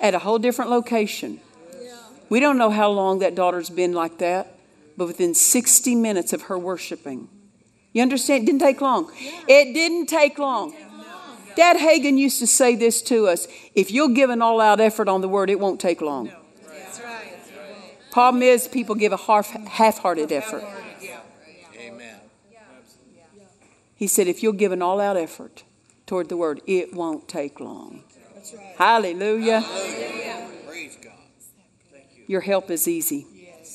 at 0.00 0.14
a 0.14 0.18
whole 0.18 0.38
different 0.38 0.70
location. 0.70 1.40
We 2.28 2.40
don't 2.40 2.58
know 2.58 2.70
how 2.70 2.90
long 2.90 3.18
that 3.18 3.34
daughter's 3.34 3.70
been 3.70 3.92
like 3.92 4.18
that, 4.18 4.56
but 4.96 5.06
within 5.06 5.34
60 5.34 5.94
minutes 5.94 6.32
of 6.32 6.42
her 6.42 6.58
worshiping. 6.58 7.28
You 7.92 8.02
understand? 8.02 8.44
It 8.44 8.46
didn't 8.46 8.60
take 8.60 8.80
long. 8.80 9.10
It 9.48 9.74
didn't 9.74 10.06
take 10.06 10.38
long. 10.38 10.74
Dad 11.54 11.76
Hagin 11.76 12.16
used 12.16 12.38
to 12.38 12.46
say 12.46 12.74
this 12.76 13.02
to 13.02 13.26
us 13.26 13.46
if 13.74 13.90
you'll 13.90 14.14
give 14.14 14.30
an 14.30 14.40
all 14.40 14.60
out 14.60 14.80
effort 14.80 15.08
on 15.08 15.20
the 15.20 15.28
word, 15.28 15.50
it 15.50 15.60
won't 15.60 15.80
take 15.80 16.00
long. 16.00 16.32
That's 18.12 18.16
right. 18.16 18.30
Problem 18.30 18.42
is, 18.42 18.68
people 18.68 18.94
give 18.94 19.12
a 19.12 19.16
half 19.16 19.98
hearted 19.98 20.30
effort. 20.32 20.64
Amen. 21.78 22.20
He 23.96 24.06
said, 24.06 24.26
if 24.26 24.42
you'll 24.42 24.52
give 24.52 24.72
an 24.72 24.82
all 24.82 25.00
out 25.00 25.16
effort 25.16 25.64
toward 26.06 26.28
the 26.28 26.36
word, 26.36 26.60
it 26.66 26.92
won't 26.92 27.28
take 27.28 27.60
long. 27.60 28.02
That's 28.34 28.52
right. 28.52 28.74
Hallelujah. 28.76 29.64
Praise 30.66 30.98
God. 31.02 31.12
You. 31.92 32.24
Your 32.26 32.40
help 32.40 32.70
is 32.70 32.88
easy. 32.88 33.26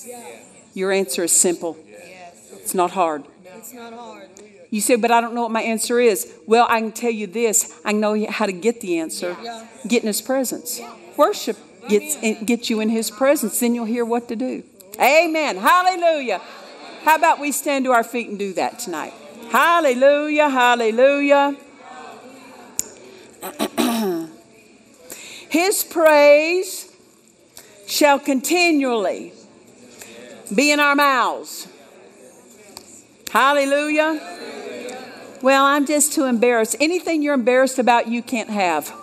Yeah. 0.06 0.42
Your 0.74 0.92
answer 0.92 1.24
is 1.24 1.32
simple. 1.32 1.78
Yes. 1.88 2.52
It's 2.54 2.74
not 2.76 2.92
hard. 2.92 3.24
It's 3.46 3.74
not 3.74 3.94
hard. 3.94 4.30
You 4.70 4.82
say, 4.82 4.98
but 4.98 5.12
I 5.12 5.22
don't 5.22 5.34
know 5.34 5.44
what 5.44 5.52
my 5.52 5.62
answer 5.62 5.98
is. 6.00 6.30
Well, 6.46 6.68
I 6.70 6.82
can 6.82 6.92
tell 6.92 7.10
you 7.10 7.26
this. 7.26 7.80
I 7.86 7.94
know 7.94 8.30
how 8.30 8.46
to 8.46 8.52
get 8.52 8.82
the 8.82 9.00
answer. 9.00 9.38
Get 9.88 10.04
in 10.04 10.08
His 10.08 10.22
presence. 10.22 10.82
Worship 11.16 11.58
gets 11.90 12.16
in, 12.22 12.46
get 12.46 12.70
you 12.70 12.80
in 12.80 12.90
His 12.90 13.10
presence. 13.12 13.60
Then 13.60 13.76
you'll 13.76 13.86
hear 13.86 14.06
what 14.06 14.28
to 14.30 14.36
do. 14.36 14.64
Amen. 15.00 15.58
Hallelujah. 15.58 16.42
How 17.04 17.16
about 17.16 17.40
we 17.40 17.52
stand 17.52 17.86
to 17.86 17.92
our 17.92 18.04
feet 18.04 18.30
and 18.30 18.38
do 18.38 18.54
that 18.54 18.80
tonight? 18.80 19.14
Hallelujah. 19.50 20.50
Hallelujah. 20.50 21.56
His 25.50 25.84
praise 25.84 26.92
shall 27.88 28.20
continually 28.20 29.34
be 30.54 30.72
in 30.72 30.80
our 30.80 30.96
mouths. 30.96 31.68
Hallelujah. 33.32 34.20
Well, 35.42 35.66
I'm 35.66 35.86
just 35.86 36.14
too 36.14 36.26
embarrassed. 36.26 36.76
Anything 36.80 37.22
you're 37.22 37.34
embarrassed 37.34 37.80
about, 37.80 38.08
you 38.08 38.22
can't 38.22 38.50
have. 38.50 38.94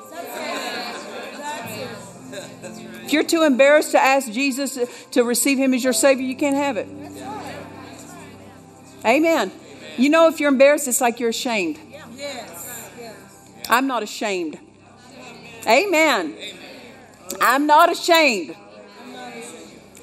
You're 3.15 3.25
too 3.25 3.43
embarrassed 3.43 3.93
to 3.93 3.99
ask 3.99 4.31
Jesus 4.31 4.79
to 5.13 5.25
receive 5.25 5.57
Him 5.57 5.73
as 5.73 5.83
your 5.83 5.95
Savior, 5.95 6.27
you 6.27 6.37
can't 6.37 6.57
have 6.57 6.77
it. 6.77 6.89
Amen. 9.07 9.53
You 9.97 10.11
know, 10.11 10.29
if 10.29 10.41
you're 10.41 10.51
embarrassed, 10.51 10.89
it's 10.89 11.01
like 11.01 11.21
you're 11.21 11.31
ashamed. 11.31 11.79
Yes. 11.91 12.91
I'm 13.71 13.87
not 13.87 14.03
ashamed. 14.03 14.59
Amen. 15.67 16.35
I'm 17.41 17.67
not 17.67 17.91
ashamed. 17.91 18.57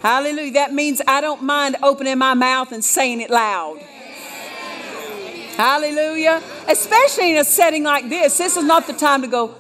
Hallelujah. 0.02 0.54
That 0.54 0.74
means 0.74 1.02
I 1.08 1.22
don't 1.22 1.44
mind 1.44 1.76
opening 1.84 2.18
my 2.18 2.34
mouth 2.34 2.72
and 2.72 2.84
saying 2.84 3.22
it 3.22 3.30
loud. 3.30 3.80
Hallelujah. 5.58 6.42
Especially 6.68 7.32
in 7.32 7.38
a 7.38 7.44
setting 7.44 7.84
like 7.84 8.10
this. 8.10 8.38
This 8.38 8.58
is 8.58 8.64
not 8.64 8.88
the 8.88 8.94
time 8.94 9.22
to 9.22 9.28
go. 9.28 9.56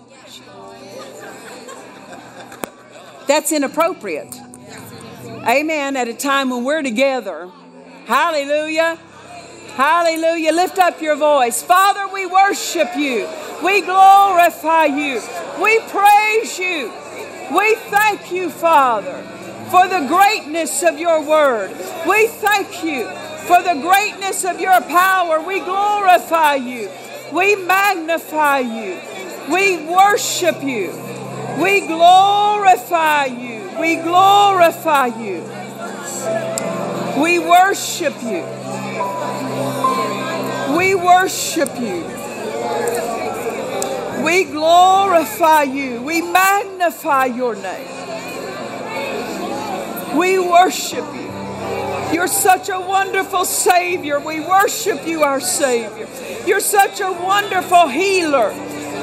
That's 3.32 3.54
inappropriate. 3.54 4.38
Amen. 5.48 5.96
At 5.96 6.10
a 6.10 6.14
time 6.14 6.50
when 6.50 6.66
we're 6.66 6.82
together. 6.82 7.50
Hallelujah. 8.06 9.00
Hallelujah. 9.76 10.52
Lift 10.52 10.78
up 10.80 11.02
your 11.02 11.16
voice. 11.16 11.64
Father, 11.64 12.10
we 12.12 12.26
worship 12.26 12.90
you. 12.98 13.30
We 13.64 13.84
glorify 13.84 14.88
you. 14.88 15.22
We 15.64 15.80
praise 15.80 16.60
you. 16.60 16.92
We 17.56 17.76
thank 17.76 18.34
you, 18.34 18.50
Father, 18.50 19.24
for 19.72 19.88
the 19.88 20.06
greatness 20.10 20.84
of 20.84 21.00
your 21.00 21.26
word. 21.26 21.70
We 22.06 22.28
thank 22.28 22.84
you 22.84 23.06
for 23.48 23.64
the 23.64 23.80
greatness 23.82 24.44
of 24.44 24.60
your 24.60 24.82
power. 24.82 25.42
We 25.42 25.62
glorify 25.62 26.56
you. 26.56 26.90
We 27.32 27.56
magnify 27.56 28.60
you. 28.60 29.00
We 29.50 29.86
worship 29.86 30.62
you. 30.62 31.21
We 31.60 31.82
glorify 31.88 33.26
you. 33.26 33.80
We 33.80 33.96
glorify 33.98 35.08
you. 35.08 35.42
We 37.22 37.40
worship 37.40 38.14
you. 38.24 38.46
We 40.78 40.96
worship 40.96 41.70
you. 41.80 42.06
We 44.24 44.46
glorify 44.46 45.64
you. 45.64 46.02
We 46.02 46.22
magnify 46.22 47.26
your 47.26 47.56
name. 47.56 47.88
We 50.18 50.40
worship 50.40 51.06
you. 51.14 51.32
You're 52.14 52.28
such 52.28 52.70
a 52.70 52.80
wonderful 52.80 53.46
Savior. 53.46 54.20
We 54.20 54.42
worship 54.42 55.08
you, 55.08 55.24
our 55.24 55.40
Savior. 55.40 56.08
You're 56.46 56.60
such 56.60 57.00
a 57.00 57.12
wonderful 57.12 57.88
healer. 57.88 58.54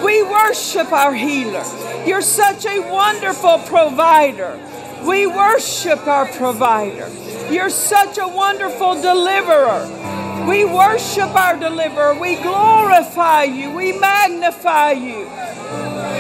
We 0.04 0.22
worship 0.22 0.92
our 0.92 1.14
healer. 1.14 1.64
You're 2.06 2.22
such 2.22 2.66
a 2.66 2.80
wonderful 2.80 3.58
provider. 3.58 4.58
We 5.04 5.26
worship 5.26 6.06
our 6.06 6.26
provider. 6.26 7.08
You're 7.50 7.70
such 7.70 8.18
a 8.18 8.26
wonderful 8.26 9.00
deliverer. 9.00 10.46
We 10.48 10.64
worship 10.64 11.34
our 11.34 11.58
deliverer. 11.58 12.18
We 12.18 12.36
glorify 12.36 13.44
you. 13.44 13.70
We 13.70 13.92
magnify 13.92 14.92
you. 14.92 15.30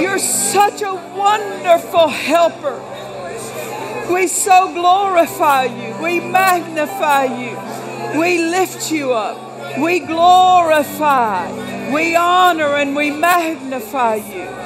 You're 0.00 0.18
such 0.18 0.82
a 0.82 0.94
wonderful 0.94 2.08
helper. 2.08 2.82
We 4.12 4.26
so 4.26 4.72
glorify 4.72 5.64
you. 5.64 5.96
We 6.02 6.20
magnify 6.20 7.24
you. 7.24 8.18
We 8.18 8.38
lift 8.38 8.90
you 8.90 9.12
up. 9.12 9.78
We 9.78 10.00
glorify. 10.00 11.50
We 11.92 12.16
honor 12.16 12.76
and 12.76 12.96
we 12.96 13.10
magnify 13.10 14.16
you. 14.16 14.57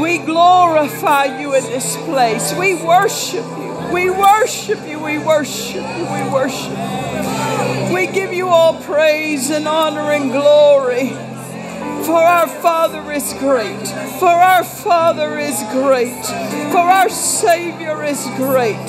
We 0.00 0.18
glorify 0.18 1.40
you 1.40 1.54
in 1.54 1.64
this 1.64 1.96
place. 2.04 2.54
We 2.54 2.74
worship 2.84 3.44
you. 3.44 3.68
We 3.92 4.10
worship 4.10 4.86
you. 4.86 4.98
We 5.00 5.18
worship 5.18 5.82
you. 5.96 6.04
We 6.04 6.30
worship 6.30 6.70
you. 6.70 7.94
We 7.94 8.06
give 8.06 8.32
you 8.32 8.48
all 8.48 8.80
praise 8.82 9.50
and 9.50 9.66
honor 9.66 10.12
and 10.12 10.30
glory. 10.30 11.10
For 12.04 12.16
our 12.16 12.48
Father 12.48 13.10
is 13.12 13.34
great. 13.34 13.86
For 14.18 14.28
our 14.28 14.64
Father 14.64 15.38
is 15.38 15.62
great. 15.72 16.24
For 16.72 16.78
our 16.78 17.08
Savior 17.08 18.04
is 18.04 18.24
great. 18.36 18.88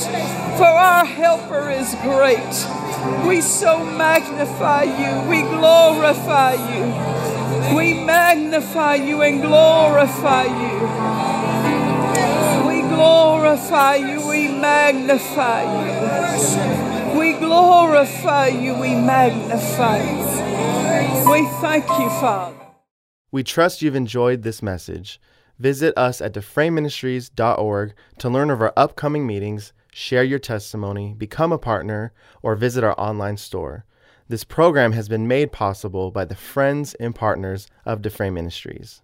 For 0.57 0.65
our 0.65 1.05
Helper 1.05 1.69
is 1.69 1.95
great. 2.01 3.27
We 3.27 3.41
so 3.41 3.83
magnify 3.83 4.83
you. 4.83 5.29
We 5.29 5.41
glorify 5.41 6.53
you. 6.53 7.28
We 7.75 7.93
magnify 7.93 8.95
you 8.95 9.21
and 9.21 9.41
glorify 9.41 10.43
you. 10.43 10.79
We 12.67 12.81
glorify 12.81 13.95
you. 13.95 14.27
We 14.27 14.47
magnify 14.47 15.63
you. 15.63 17.19
We 17.19 17.33
glorify 17.33 18.47
you. 18.47 18.73
We 18.75 18.95
magnify 18.95 19.97
you. 19.97 21.31
We 21.31 21.47
thank 21.61 21.87
you, 21.87 22.09
Father. 22.21 22.55
We 23.31 23.43
trust 23.43 23.81
you've 23.81 23.95
enjoyed 23.95 24.41
this 24.41 24.63
message. 24.63 25.21
Visit 25.59 25.93
us 25.97 26.21
at 26.21 26.33
dufresneministries.org 26.33 27.93
to 28.17 28.29
learn 28.29 28.49
of 28.49 28.61
our 28.61 28.73
upcoming 28.75 29.27
meetings, 29.27 29.73
share 29.91 30.23
your 30.23 30.39
testimony, 30.39 31.13
become 31.17 31.51
a 31.51 31.57
partner, 31.57 32.13
or 32.41 32.55
visit 32.55 32.83
our 32.83 32.99
online 32.99 33.37
store. 33.37 33.85
This 34.29 34.43
program 34.43 34.91
has 34.91 35.09
been 35.09 35.27
made 35.27 35.51
possible 35.51 36.11
by 36.11 36.23
the 36.23 36.35
friends 36.35 36.93
and 36.99 37.15
partners 37.15 37.67
of 37.83 38.03
Dufresne 38.03 38.35
Ministries. 38.35 39.01